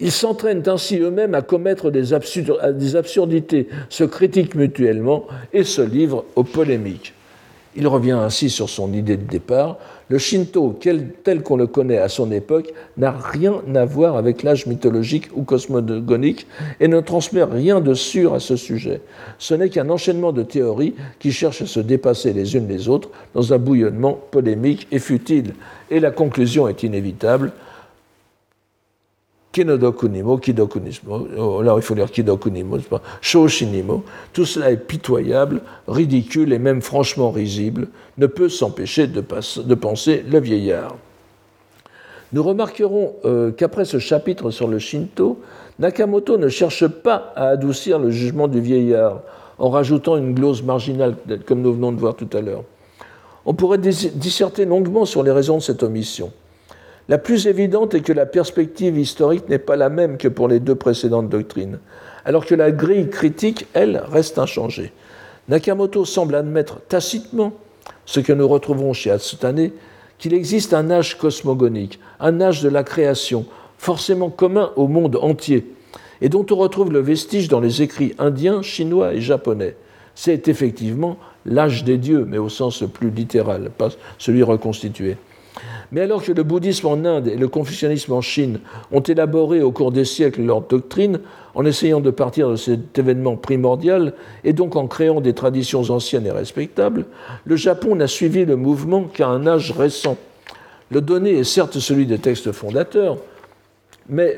[0.00, 6.44] Ils s'entraînent ainsi eux-mêmes à commettre des, absurdités, se critiquent mutuellement et se livrent aux
[6.44, 7.14] polémiques.
[7.76, 9.78] Il revient ainsi sur son idée de départ.
[10.08, 14.66] Le Shinto, tel qu'on le connaît à son époque, n'a rien à voir avec l'âge
[14.66, 16.48] mythologique ou cosmogonique
[16.80, 19.00] et ne transmet rien de sûr à ce sujet.
[19.38, 23.10] Ce n'est qu'un enchaînement de théories qui cherchent à se dépasser les unes les autres
[23.34, 25.54] dans un bouillonnement polémique et futile.
[25.92, 27.52] Et la conclusion est inévitable.
[29.52, 32.78] Kinodokunimo, Kidokunismo, oh, là il faut lire Kidokunimo,
[33.20, 39.74] Shoshinimo, tout cela est pitoyable, ridicule et même franchement risible, ne peut s'empêcher de, de,
[39.74, 40.94] penser le vieillard.
[42.32, 45.40] Nous remarquerons euh, qu'après ce chapitre sur le Shinto,
[45.80, 49.22] Nakamoto ne cherche pas à adoucir le jugement du vieillard
[49.58, 52.62] en rajoutant une glose marginale, comme nous venons de voir tout à l'heure.
[53.44, 56.30] On pourrait disserter longuement sur les raisons de cette omission.
[57.10, 60.60] La plus évidente est que la perspective historique n'est pas la même que pour les
[60.60, 61.80] deux précédentes doctrines,
[62.24, 64.92] alors que la grille critique, elle, reste inchangée.
[65.48, 67.52] Nakamoto semble admettre tacitement,
[68.06, 69.72] ce que nous retrouvons chez Hatsutane,
[70.18, 73.44] qu'il existe un âge cosmogonique, un âge de la création,
[73.76, 75.66] forcément commun au monde entier,
[76.20, 79.74] et dont on retrouve le vestige dans les écrits indiens, chinois et japonais.
[80.14, 85.16] C'est effectivement l'âge des dieux, mais au sens plus littéral, pas celui reconstitué.
[85.92, 88.60] Mais alors que le bouddhisme en Inde et le confucianisme en Chine
[88.92, 91.20] ont élaboré au cours des siècles leur doctrine,
[91.54, 94.14] en essayant de partir de cet événement primordial
[94.44, 97.06] et donc en créant des traditions anciennes et respectables,
[97.44, 100.16] le Japon n'a suivi le mouvement qu'à un âge récent.
[100.92, 103.18] Le donné est certes celui des textes fondateurs,
[104.08, 104.36] mais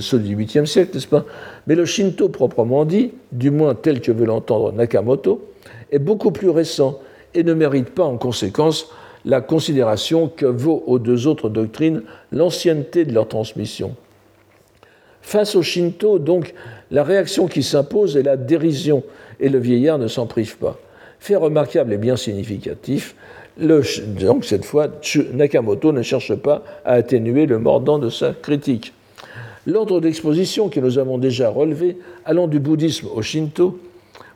[0.00, 1.24] ceux du 8e siècle, n'est-ce pas?
[1.66, 5.44] Mais le Shinto proprement dit, du moins tel que veut l'entendre Nakamoto,
[5.90, 7.00] est beaucoup plus récent
[7.34, 8.90] et ne mérite pas en conséquence
[9.24, 12.02] la considération que vaut aux deux autres doctrines
[12.32, 13.94] l'ancienneté de leur transmission.
[15.22, 16.54] Face au Shinto, donc,
[16.90, 19.02] la réaction qui s'impose est la dérision,
[19.40, 20.78] et le vieillard ne s'en prive pas.
[21.18, 23.14] Fait remarquable et bien significatif,
[23.56, 24.88] donc cette fois,
[25.32, 28.92] Nakamoto ne cherche pas à atténuer le mordant de sa critique.
[29.66, 31.96] L'ordre d'exposition que nous avons déjà relevé,
[32.26, 33.78] allant du bouddhisme au Shinto,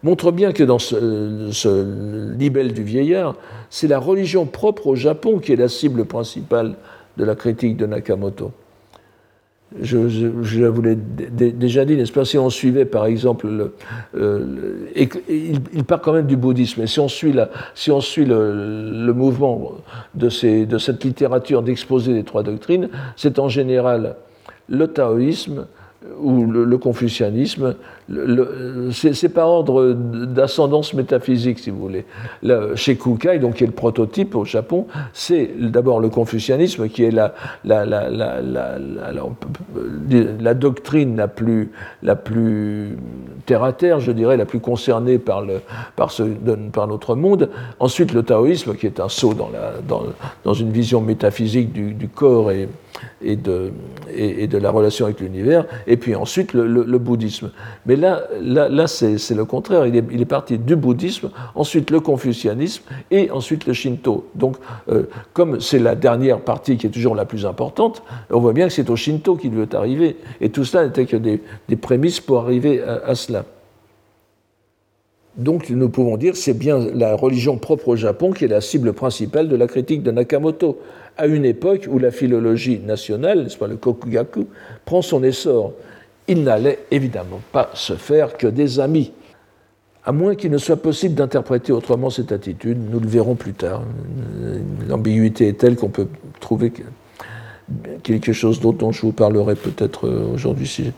[0.03, 3.35] montre bien que dans ce, libelle du vieillard,
[3.71, 6.75] c'est la religion propre au Japon qui est la cible principale
[7.17, 8.53] de la critique de Nakamoto.
[9.83, 13.75] Je, vous l'ai déjà dit, n'est-ce pas Si on suivait par exemple, le,
[14.17, 14.87] euh,
[15.29, 19.13] il, part quand même du bouddhisme, et si on suit, la, si on suit le,
[19.13, 19.73] mouvement
[20.15, 24.17] de, cette littérature d'exposer les trois doctrines, c'est en général
[24.71, 25.67] le taoïsme,
[26.21, 27.75] ou le, confucianisme,
[28.93, 32.05] c'est par ordre d'ascendance métaphysique, si vous voulez.
[32.75, 37.11] chez Kukai, donc qui est le prototype au Japon, c'est d'abord le confucianisme qui est
[37.11, 37.35] la,
[40.55, 41.71] doctrine la plus,
[42.03, 42.97] la plus
[43.47, 45.45] terre à terre, je dirais, la plus concernée par,
[46.89, 47.51] notre monde.
[47.81, 49.35] Ensuite, le taoïsme, qui est un saut
[50.45, 52.69] dans une vision métaphysique du, du corps et,
[53.23, 53.73] et de,
[54.15, 57.51] et, de la relation avec l'univers, et puis ensuite le, bouddhisme.
[57.87, 59.87] Mais là, là, là c'est le contraire.
[59.87, 64.29] Il est, il est, parti du bouddhisme, ensuite le confucianisme et ensuite le shinto.
[64.35, 64.57] Donc,
[64.91, 68.67] euh, comme c'est la dernière partie qui est toujours la plus importante, on voit bien
[68.67, 70.17] que c'est au shinto qu'il veut arriver.
[70.41, 73.45] Et tout cela n'était que des, des, prémices pour arriver à, à cela.
[75.39, 78.93] Donc nous pouvons dire c'est bien la religion propre au Japon qui est la cible
[78.93, 80.81] principale de la critique de Nakamoto
[81.17, 84.47] à une époque où la philologie nationale, n'est-ce pas, le kokugaku,
[84.85, 85.73] prend son essor.
[86.27, 89.13] Il n'allait évidemment pas se faire que des amis.
[90.05, 93.83] À moins qu'il ne soit possible d'interpréter autrement cette attitude, nous le verrons plus tard.
[94.89, 96.09] L'ambiguïté est telle qu'on peut
[96.41, 96.73] trouver
[98.03, 100.93] quelque chose d'autre dont je vous parlerai peut-être euh, aujourd'hui.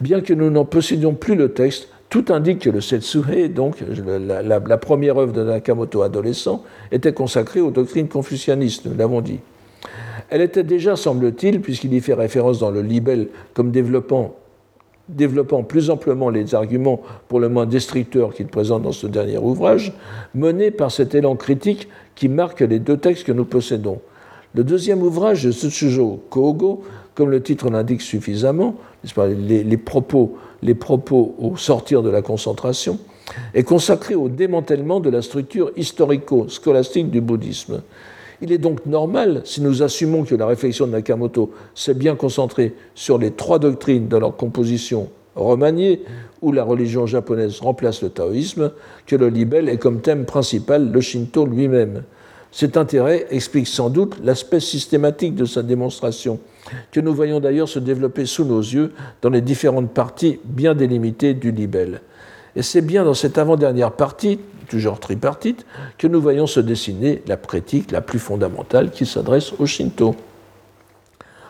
[0.00, 4.78] Bien que nous n'en possédions plus le texte, tout indique que le Setsuhe, donc la,
[4.78, 6.62] première œuvre de Nakamoto adolescent,
[6.92, 9.40] était consacrée aux doctrines confucianistes, nous l'avons dit.
[10.30, 14.32] Elle était déjà, semble-t-il, puisqu'il y fait référence dans le libelle comme développant,
[15.64, 19.92] plus amplement les arguments pour le moins destructeurs qu'il présente dans ce dernier ouvrage,
[20.36, 23.98] menée par cet élan critique qui marque les deux textes que nous possédons.
[24.54, 26.84] Le deuxième ouvrage de Tsuchujo Kogo,
[27.16, 28.76] comme le titre l'indique suffisamment,
[29.26, 32.98] les, propos, les propos au sortir de la concentration,
[33.54, 37.82] est consacré au démantèlement de la structure historico-scolastique du bouddhisme.
[38.40, 42.74] Il est donc normal, si nous assumons que la réflexion de Nakamoto s'est bien concentrée
[42.94, 46.02] sur les trois doctrines de leur composition remaniée,
[46.42, 48.72] où la religion japonaise remplace le taoïsme,
[49.06, 52.02] que le libelle ait comme thème principal le Shinto lui-même.
[52.54, 56.38] Cet intérêt explique sans doute l'aspect systématique de sa démonstration,
[56.92, 58.92] que nous voyons d'ailleurs se développer sous nos yeux
[59.22, 62.00] dans les différentes parties bien délimitées du libelle.
[62.54, 64.38] Et c'est bien dans cette avant-dernière partie,
[64.68, 65.66] toujours tripartite,
[65.98, 70.14] que nous voyons se dessiner la pratique la plus fondamentale qui s'adresse au Shinto.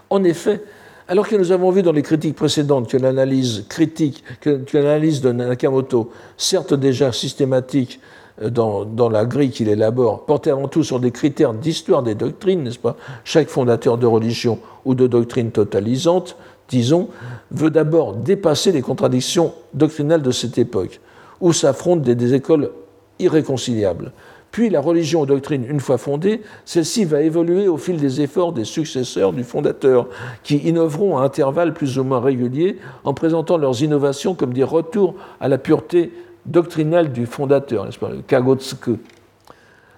[0.09, 0.63] En effet,
[1.07, 5.33] alors que nous avons vu dans les critiques précédentes que l'analyse critique, que, l'analyse de
[5.33, 8.01] Nakamoto, certes déjà systématique
[8.43, 12.63] dans, dans la grille qu'il élabore, portait avant tout sur des critères d'histoire des doctrines,
[12.63, 12.97] n'est-ce pas?
[13.25, 16.37] Chaque fondateur de religion ou de doctrine totalisante,
[16.69, 17.09] disons,
[17.51, 21.01] veut d'abord dépasser les contradictions doctrinales de cette époque,
[21.41, 22.71] où s'affrontent des écoles
[23.19, 24.13] irréconciliables.
[24.51, 28.53] Puis la religion ou doctrine, une fois fondée, celle-ci va évoluer au fil des efforts
[28.53, 30.07] des successeurs du fondateur,
[30.45, 35.15] qui innoveront à intervalles plus ou moins réguliers en présentant leurs innovations comme des retours
[35.41, 36.13] à la pureté
[36.47, 38.99] doctrinale du fondateur, n'est-ce pas, le Kagotsuku.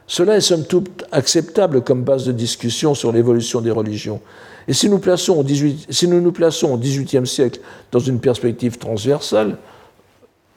[0.06, 4.20] Cela est somme toute acceptable comme base de discussion sur l'évolution des religions.
[4.68, 8.78] Et si nous, plaçons au 18, si nous plaçons au XVIIIe siècle dans une perspective
[8.78, 9.58] transversale,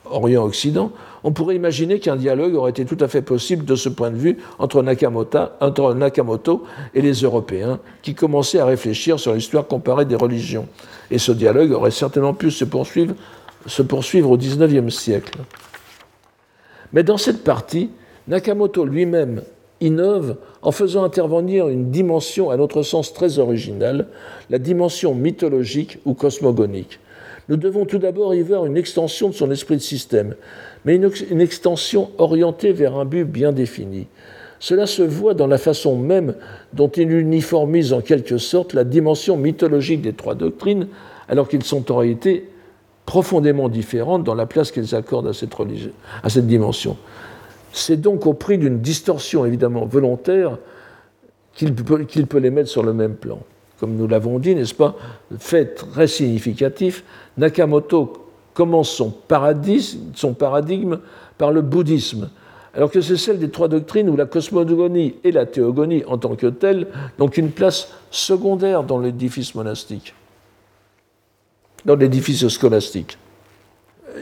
[0.05, 0.91] Orient-Occident,
[1.23, 4.15] on pourrait imaginer qu'un dialogue aurait été tout à fait possible de ce point de
[4.15, 6.63] vue entre Nakamoto,
[6.95, 10.67] et les Européens, qui commençaient à réfléchir sur l'histoire comparée des religions.
[11.11, 13.15] Et ce dialogue aurait certainement pu se poursuivre
[14.31, 15.37] au XIXe siècle.
[16.93, 17.89] Mais dans cette partie,
[18.27, 19.43] Nakamoto lui-même
[19.81, 24.07] innove en faisant intervenir une dimension à notre sens très originale,
[24.49, 26.99] la dimension mythologique ou cosmogonique
[27.49, 30.35] nous devons tout d'abord y voir une extension de son esprit de système,
[30.85, 34.05] mais une, extension orientée vers un but bien défini.
[34.59, 36.35] Cela se voit dans la façon même
[36.73, 40.87] dont il uniformise en quelque sorte la dimension mythologique des trois doctrines,
[41.27, 42.48] alors qu'ils sont en réalité
[43.09, 45.55] profondément différentes dans la place qu'ils accordent à cette,
[46.21, 46.95] à cette dimension.
[47.71, 50.59] C'est donc au prix d'une distorsion évidemment volontaire
[51.55, 53.39] qu'il peut, les mettre sur le même plan.
[53.79, 54.95] Comme nous l'avons dit, n'est-ce pas,
[55.39, 57.03] fait très significatif,
[57.39, 60.99] Nakamoto commence son paradigme, son paradigme
[61.39, 62.29] par le bouddhisme,
[62.75, 66.35] alors que c'est celle des trois doctrines où la cosmogonie et la théogonie en tant
[66.35, 66.85] que telles
[67.17, 70.13] n'ont qu'une place secondaire dans l'édifice monastique,
[71.85, 73.17] dans l'édifice scolastique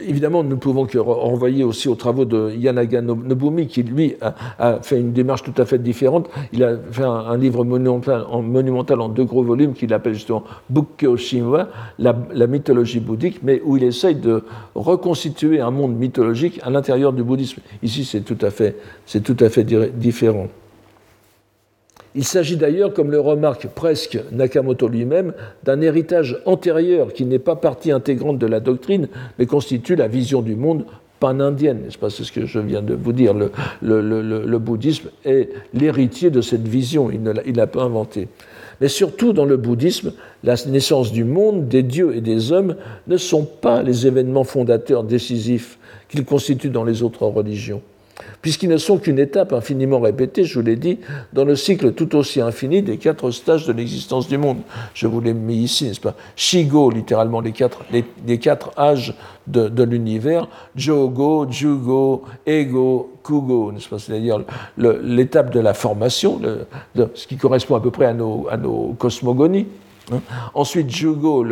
[0.06, 4.78] évidemment, nous ne pouvons que renvoyer aussi aux travaux de Yanaga Nobumi, qui, lui, a,
[4.82, 6.28] fait une démarche tout à fait différente.
[6.52, 11.68] Il a fait un, livre monumental en, deux gros volumes qu'il appelle justement Bukkyo Shinwa,
[11.98, 14.44] la, la, mythologie bouddhique, mais où il essaye de
[14.74, 17.60] reconstituer un monde mythologique à l'intérieur du bouddhisme.
[17.82, 18.76] Ici, c'est tout à fait,
[19.24, 20.48] tout à fait différent.
[22.14, 25.34] Il s'agit d'ailleurs, comme le remarque presque Nakamoto lui-même,
[25.64, 30.42] d'un héritage antérieur qui n'est pas partie intégrante de la doctrine, mais constitue la vision
[30.42, 30.84] du monde
[31.20, 33.34] pan-indienne, C'est ce que je viens de vous dire.
[33.82, 38.28] Le, bouddhisme est l'héritier de cette vision, il ne l'a pas inventée.
[38.80, 40.12] Mais surtout, dans le bouddhisme,
[40.44, 42.76] la naissance du monde, des dieux et des hommes
[43.08, 45.78] ne sont pas les événements fondateurs décisifs
[46.08, 47.82] qu'ils constituent dans les autres religions
[48.42, 50.98] puisqu'ils ne sont qu'une étape infiniment répétée, je vous l'ai dit,
[51.32, 54.58] dans le cycle tout aussi infini des quatre stages de l'existence du monde.
[54.94, 56.14] Je vous l'ai mis ici, n'est-ce pas?
[56.36, 59.14] Shigo, littéralement les quatre, les, quatre âges
[59.46, 63.98] de, l'univers, Jogo, Jugo, Ego, Kugo, n'est-ce pas?
[63.98, 64.44] C'est-à-dire
[64.76, 66.40] l'étape de la formation,
[66.96, 69.66] ce qui correspond à peu près à nos, à nos cosmogonies.
[70.12, 70.20] Hein.
[70.54, 71.44] Ensuite, Jugo,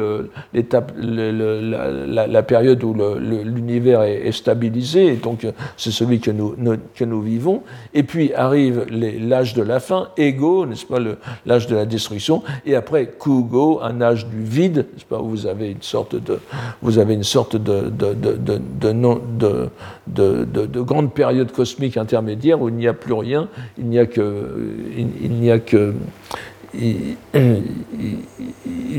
[0.53, 5.47] l'étape, la, période où l'univers est, stabilisé, donc
[5.77, 6.55] c'est celui que nous,
[6.95, 7.63] que nous vivons.
[7.95, 10.99] Et puis arrive l'âge de la fin, Ego, n'est-ce pas,
[11.45, 15.47] l'âge de la destruction, et après Kugo, un âge du vide, n'est-ce pas, où vous
[15.47, 16.41] avez une sorte de,
[16.83, 18.15] vous avez une sorte de, de,
[20.07, 23.49] de, de, grande période cosmique intermédiaire où il n'y a plus rien,
[23.79, 25.95] il n'y a que, il n'y a que
[26.79, 27.17] il,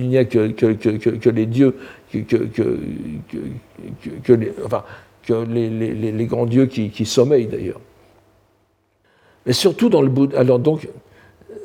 [0.10, 1.76] n'y a que, les dieux,
[6.26, 7.80] grands dieux qui, sommeillent d'ailleurs.
[9.46, 10.88] Mais surtout dans le Alors donc,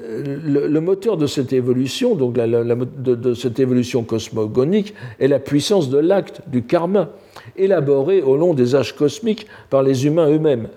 [0.09, 6.43] le, moteur de cette évolution, donc de, cette évolution cosmogonique, est la puissance de l'acte,
[6.49, 7.11] du karma,
[7.57, 10.69] élaboré au long des âges cosmiques par les humains eux-mêmes.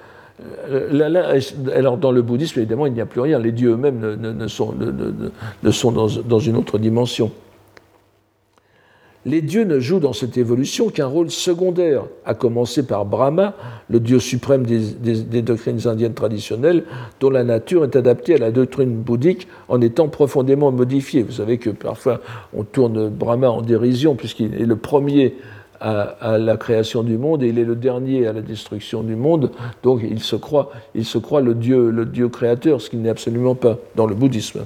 [1.74, 3.40] Alors dans le bouddhisme, évidemment, il n'y a plus rien.
[3.40, 4.74] Les dieux eux-mêmes ne, sont,
[5.92, 7.32] dans, une autre dimension
[9.26, 13.56] les dieux ne jouent dans cette évolution qu'un rôle secondaire, à commencer par Brahma,
[13.90, 16.84] le dieu suprême des, doctrines indiennes traditionnelles,
[17.20, 21.24] dont la nature est adaptée à la doctrine bouddhique en étant profondément modifiée.
[21.24, 22.22] Vous savez que parfois
[22.54, 25.34] on tourne Brahma en dérision, puisqu'il est le premier
[25.80, 29.52] à, la création du monde et il est le dernier à la destruction du monde.
[29.84, 33.10] Donc il se croit, il se croit le dieu, le dieu créateur, ce qu'il n'est
[33.10, 34.66] absolument pas dans le bouddhisme.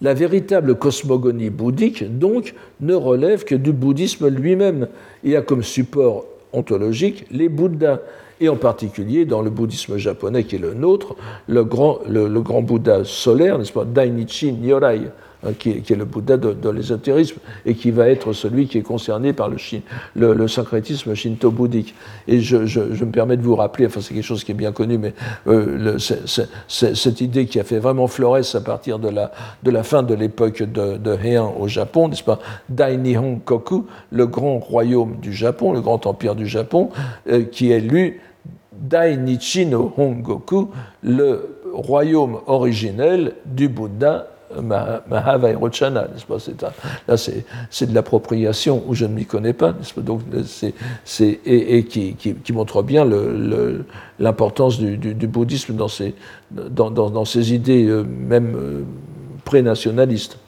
[0.00, 4.88] La véritable cosmogonie bouddhique, donc, ne relève que du bouddhisme lui-même
[5.22, 8.00] et a comme support ontologique les Bouddhas,
[8.40, 11.14] et en particulier dans le bouddhisme japonais qui est le nôtre,
[11.46, 15.02] le grand, le, grand Bouddha solaire, n'est-ce pas, Dainichi Nyorai,
[15.44, 19.32] Hein, qui, est, le Bouddha de, l'ésotérisme et qui va être celui qui est concerné
[19.32, 19.56] par le,
[20.14, 21.96] le, syncrétisme shinto-bouddhique.
[22.28, 24.98] Et je, me permets de vous rappeler, enfin c'est quelque chose qui est bien connu,
[24.98, 25.14] mais
[25.48, 25.98] euh,
[26.68, 29.32] cette idée qui a fait vraiment florès à partir de la,
[29.64, 32.38] de la fin de l'époque de, de, Heian au Japon, n'est-ce pas?
[32.68, 36.90] Dai Nihon Koku, le grand royaume du Japon, le grand empire du Japon,
[37.28, 38.20] euh, qui est lu
[38.72, 40.70] Dai Nichi no Hongoku,
[41.02, 44.28] le royaume originel du Bouddha
[44.60, 46.72] Mahavairochana, n'est-ce pas?
[47.08, 50.22] Là, c'est de l'appropriation où je ne m'y connais pas, Donc,
[51.04, 53.08] c'est et, qui, qui, montre bien
[54.18, 56.14] l'importance du, bouddhisme dans ses,
[56.50, 58.82] dans, dans, ses idées, euh, même euh,
[59.44, 60.38] pré-nationalistes.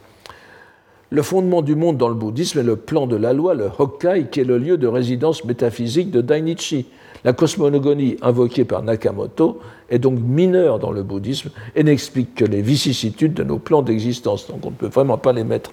[1.11, 4.26] Le fondement du monde dans le bouddhisme est le plan de la loi, le Hokkai,
[4.30, 6.86] qui est le lieu de résidence métaphysique de Dainichi.
[7.25, 12.61] La cosmogonie invoquée par Nakamoto est donc mineure dans le bouddhisme et n'explique que les
[12.61, 14.47] vicissitudes de nos plans d'existence.
[14.47, 15.72] Donc on ne peut vraiment pas les mettre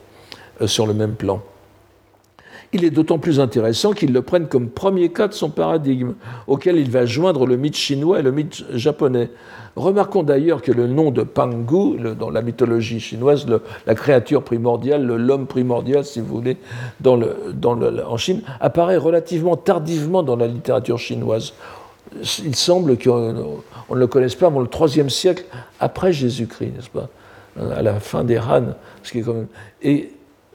[0.62, 1.42] euh, sur le même plan.
[2.74, 6.14] Il est d'autant plus intéressant qu'il le prenne comme premier cas de son paradigme,
[6.48, 9.30] auquel il va joindre le mythe chinois et le mythe japonais.
[9.76, 13.46] Remarquons d'ailleurs que le nom de Pangu, dans la mythologie chinoise,
[13.86, 16.58] la créature primordiale, l'homme primordial, si vous voulez,
[17.06, 21.54] en Chine, apparaît relativement tardivement dans la littérature chinoise.
[22.44, 25.46] Il semble qu'on ne le connaisse pas avant le IIIe siècle
[25.80, 27.10] après Jésus-Christ, n'est-ce pas?
[27.76, 29.48] À la fin des Han, ce qui est quand même.
[29.82, 30.12] Et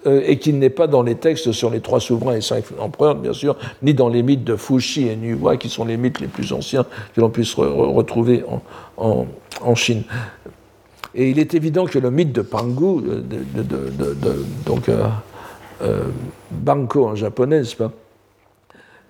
[0.06, 3.16] euh, et qu'il n'est pas dans les textes sur les trois souverains et cinq empereurs,
[3.16, 6.28] bien sûr, ni dans les mythes de Fuxi et Nuwa, qui sont les mythes les
[6.28, 6.84] plus anciens
[7.14, 8.44] que l'on puisse retrouver
[8.96, 9.26] en,
[9.74, 10.02] Chine.
[11.14, 15.06] Et il est évident que le mythe de Pangu, de, donc euh,
[15.82, 16.04] euh,
[16.94, 17.88] en japonais, pas euh,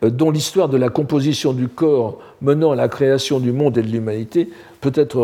[0.02, 3.88] dont l'histoire de la composition du corps menant à la création du monde et de
[3.88, 5.18] l'humanité peut être,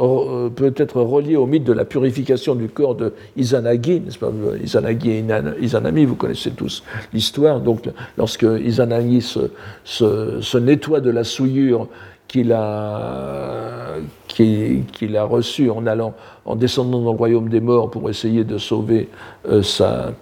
[0.00, 4.30] euh, peut être reliée au mythe de la purification du corps de Izanagi, n'est-ce pas?
[4.62, 5.24] Izanagi et
[5.60, 7.60] Izanami, vous connaissez tous l'histoire.
[7.60, 9.50] Donc, lorsque Izanagi se,
[9.84, 11.88] se, nettoie de la souillure
[12.28, 13.96] qu'il a,
[14.28, 16.14] qu'il a reçue en allant,
[16.44, 19.08] en descendant dans le royaume des morts pour essayer de sauver
[19.48, 20.12] euh, sa,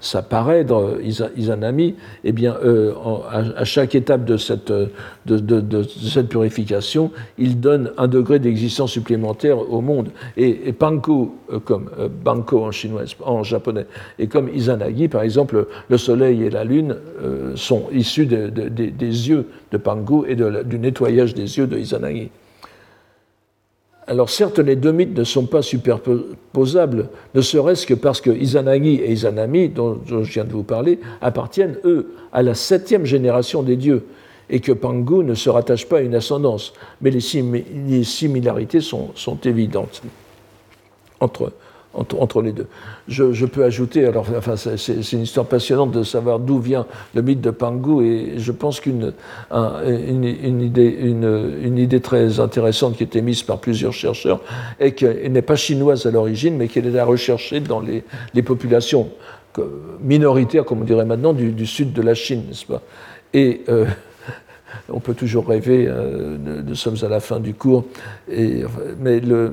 [0.00, 0.98] ça paraît dans
[1.36, 2.92] Izanami, eh bien, euh,
[3.56, 4.72] à, chaque étape de cette,
[6.28, 10.08] purification, il donne un degré d'existence supplémentaire au monde.
[10.36, 13.86] Et, et Panko, euh, comme euh, Banko en chinois, en japonais,
[14.18, 16.96] et comme Izanagi, par exemple, le soleil et la lune
[17.54, 22.30] sont issus des yeux de Panko et du nettoyage des yeux de Izanagi.
[24.06, 28.96] Alors certes, les deux mythes ne sont pas superposables, ne serait-ce que parce que Izanagi
[28.96, 33.76] et Izanami, dont je viens de vous parler, appartiennent, eux, à la septième génération des
[33.76, 34.06] dieux,
[34.48, 36.72] et que Pangu ne se rattache pas à une ascendance.
[37.00, 37.20] Mais les,
[38.04, 39.12] similarités sont,
[39.44, 40.02] évidentes
[41.20, 41.52] entre eux
[41.94, 42.66] entre, les deux.
[43.08, 44.26] Je, peux ajouter, alors
[44.56, 48.80] c'est une histoire passionnante de savoir d'où vient le mythe de Pangu, et je pense
[48.80, 49.12] qu'une
[49.50, 54.40] une, idée, très intéressante qui été mise par plusieurs chercheurs
[54.78, 58.04] est qu'elle n'est pas chinoise à l'origine, mais qu'elle est à rechercher dans les,
[58.42, 59.08] populations
[60.00, 62.82] minoritaires, comme on dirait maintenant, du, sud de la Chine, n'est-ce pas?
[63.34, 63.86] Et euh,
[64.88, 67.84] on peut toujours rêver, euh, nous, sommes à la fin du cours,
[68.28, 69.50] mais le, euh,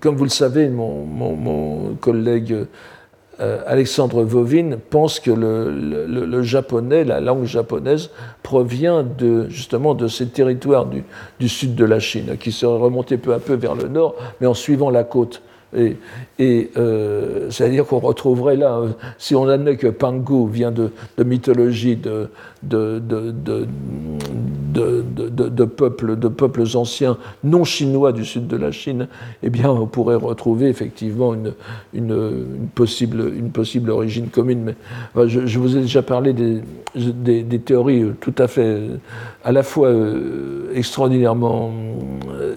[0.00, 2.66] comme vous le savez, mon, collègue
[3.40, 8.10] euh, Alexandre Vovin pense que le, japonais, la langue japonaise,
[8.42, 9.04] provient
[9.48, 10.86] justement de ces territoires
[11.38, 14.46] du, sud de la Chine, qui seraient remontés peu à peu vers le nord, mais
[14.46, 15.42] en suivant la côte.
[15.74, 15.96] Et,
[16.76, 18.82] euh, c'est-à-dire qu'on retrouverait là,
[19.16, 20.90] si on admet que Pangu vient de,
[21.24, 22.28] mythologie de,
[25.64, 29.08] peuples, de peuples anciens non chinois du sud de la Chine,
[29.42, 31.34] eh bien, on pourrait retrouver effectivement
[31.94, 34.62] une, possible, origine commune.
[34.64, 34.74] Mais,
[35.26, 36.60] je, vous ai déjà parlé des,
[36.94, 38.78] des, théories tout à fait,
[39.42, 39.90] à la fois
[40.74, 41.72] extraordinairement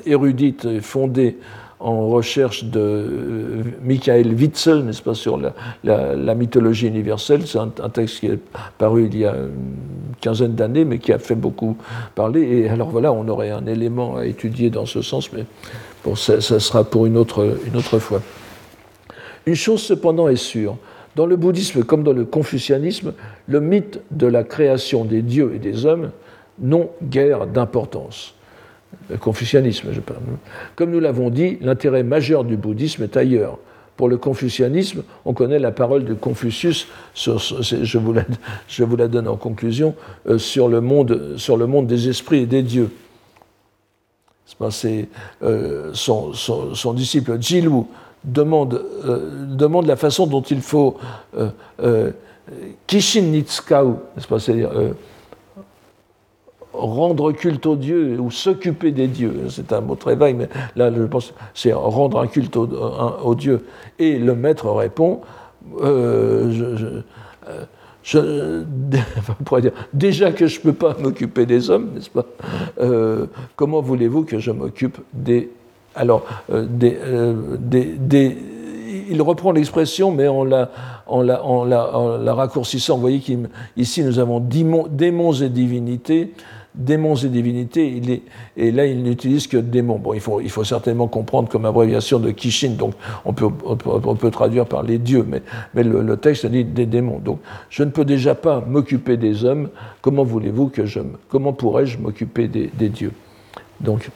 [0.06, 1.38] érudites et fondées
[1.86, 5.40] en recherche de euh, Michael Witzel, n'est-ce pas, sur
[5.84, 7.45] la, mythologie universelle.
[7.45, 8.40] C'est un, texte qui est
[8.80, 11.78] paru il y a une quinzaine d'années, mais qui a fait beaucoup
[12.16, 12.41] parler.
[12.41, 15.45] Et alors voilà, on aurait un élément à étudier dans ce sens, mais
[16.03, 17.45] bon, ça, sera pour une autre,
[17.99, 18.22] fois.
[19.45, 20.78] Une chose cependant est sûre.
[21.16, 23.14] Dans le bouddhisme comme dans le confucianisme,
[23.48, 26.10] le mythe de la création des dieux et des hommes
[26.57, 28.34] n'ont guère d'importance
[29.19, 30.19] confucianisme, je parle.
[30.76, 33.60] Comme nous l'avons dit, l'intérêt majeur du bouddhisme est ailleurs.
[33.98, 38.26] Pour le confucianisme, on connaît la parole de Confucius, je, vous la,
[38.68, 39.95] je, vous la, donne en conclusion,
[40.27, 42.91] euh, sur, le monde, sur le monde des esprits et des dieux.
[44.69, 45.07] C'est
[45.44, 47.69] euh, son, disciple Jilu
[48.26, 50.98] demande, euh, la façon dont il faut
[52.88, 53.44] Kishin
[54.18, 54.72] c'est-à-dire
[56.78, 60.92] rendre culte aux dieux ou s'occuper des dieux, c'est un mot très vague, mais là
[60.96, 63.66] je pense c'est rendre un culte aux, dieux.
[64.00, 65.22] Et le maître répond,
[65.82, 68.64] euh, je, euh,
[69.62, 72.26] dire, déjà que je ne peux pas m'occuper des hommes, n'est-ce pas?
[72.80, 73.26] Euh,
[73.56, 75.50] Comment voulez-vous que je m'occupe des...
[75.96, 76.26] Alors,
[79.10, 80.70] il reprend l'expression, mais en, la,
[81.08, 82.96] en, la, raccourcissant.
[82.96, 86.34] Vous voyez qu'ici, nous avons démons et divinités
[86.78, 88.22] démons et divinités, il est,
[88.58, 89.98] et là il n'utilise que démons.
[89.98, 92.94] Bon, il faut, il faut certainement comprendre comme abréviation de Kishin, donc
[93.26, 95.42] on peut, traduire par les dieux, mais,
[95.84, 97.20] le, texte dit des démons.
[97.20, 97.40] Donc
[97.70, 99.70] je ne peux déjà pas m'occuper des hommes,
[100.02, 101.00] comment voulez-vous que je...
[101.30, 103.12] Comment pourrais-je m'occuper des, dieux?
[103.80, 104.10] Donc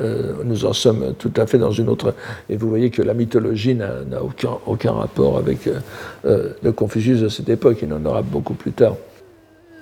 [0.00, 2.14] euh, nous en sommes tout à fait dans une autre...
[2.48, 5.80] Et vous voyez que la mythologie n'a aucun, aucun rapport avec euh,
[6.24, 8.94] euh, le Confucius de cette époque, il en aura beaucoup plus tard.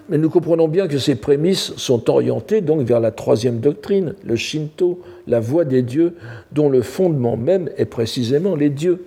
[0.09, 4.37] Mais nous comprenons bien que ces prémices sont orientées donc vers la troisième doctrine, le
[4.37, 6.15] Shinto, la voie des dieux,
[6.53, 9.05] dont le fondement même est précisément les dieux.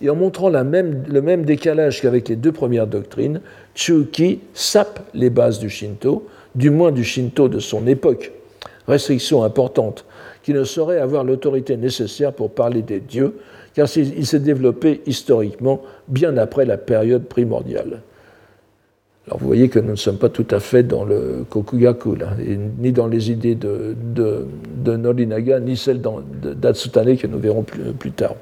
[0.00, 3.40] Et en montrant le même décalage qu'avec les deux premières doctrines,
[3.74, 8.32] Chuki sape les bases du Shinto, du moins du Shinto de son époque.
[8.86, 10.06] Restriction importante,
[10.42, 13.38] qui ne saurait avoir l'autorité nécessaire pour parler des dieux,
[13.74, 18.00] car il s'est développé historiquement bien après la période primordiale.
[19.28, 22.16] Alors vous voyez que nous ne sommes pas tout à fait dans le Kokugaku,
[22.78, 28.36] ni dans les idées de, de, Norinaga, ni celles d'Atsutane que nous verrons plus, tard.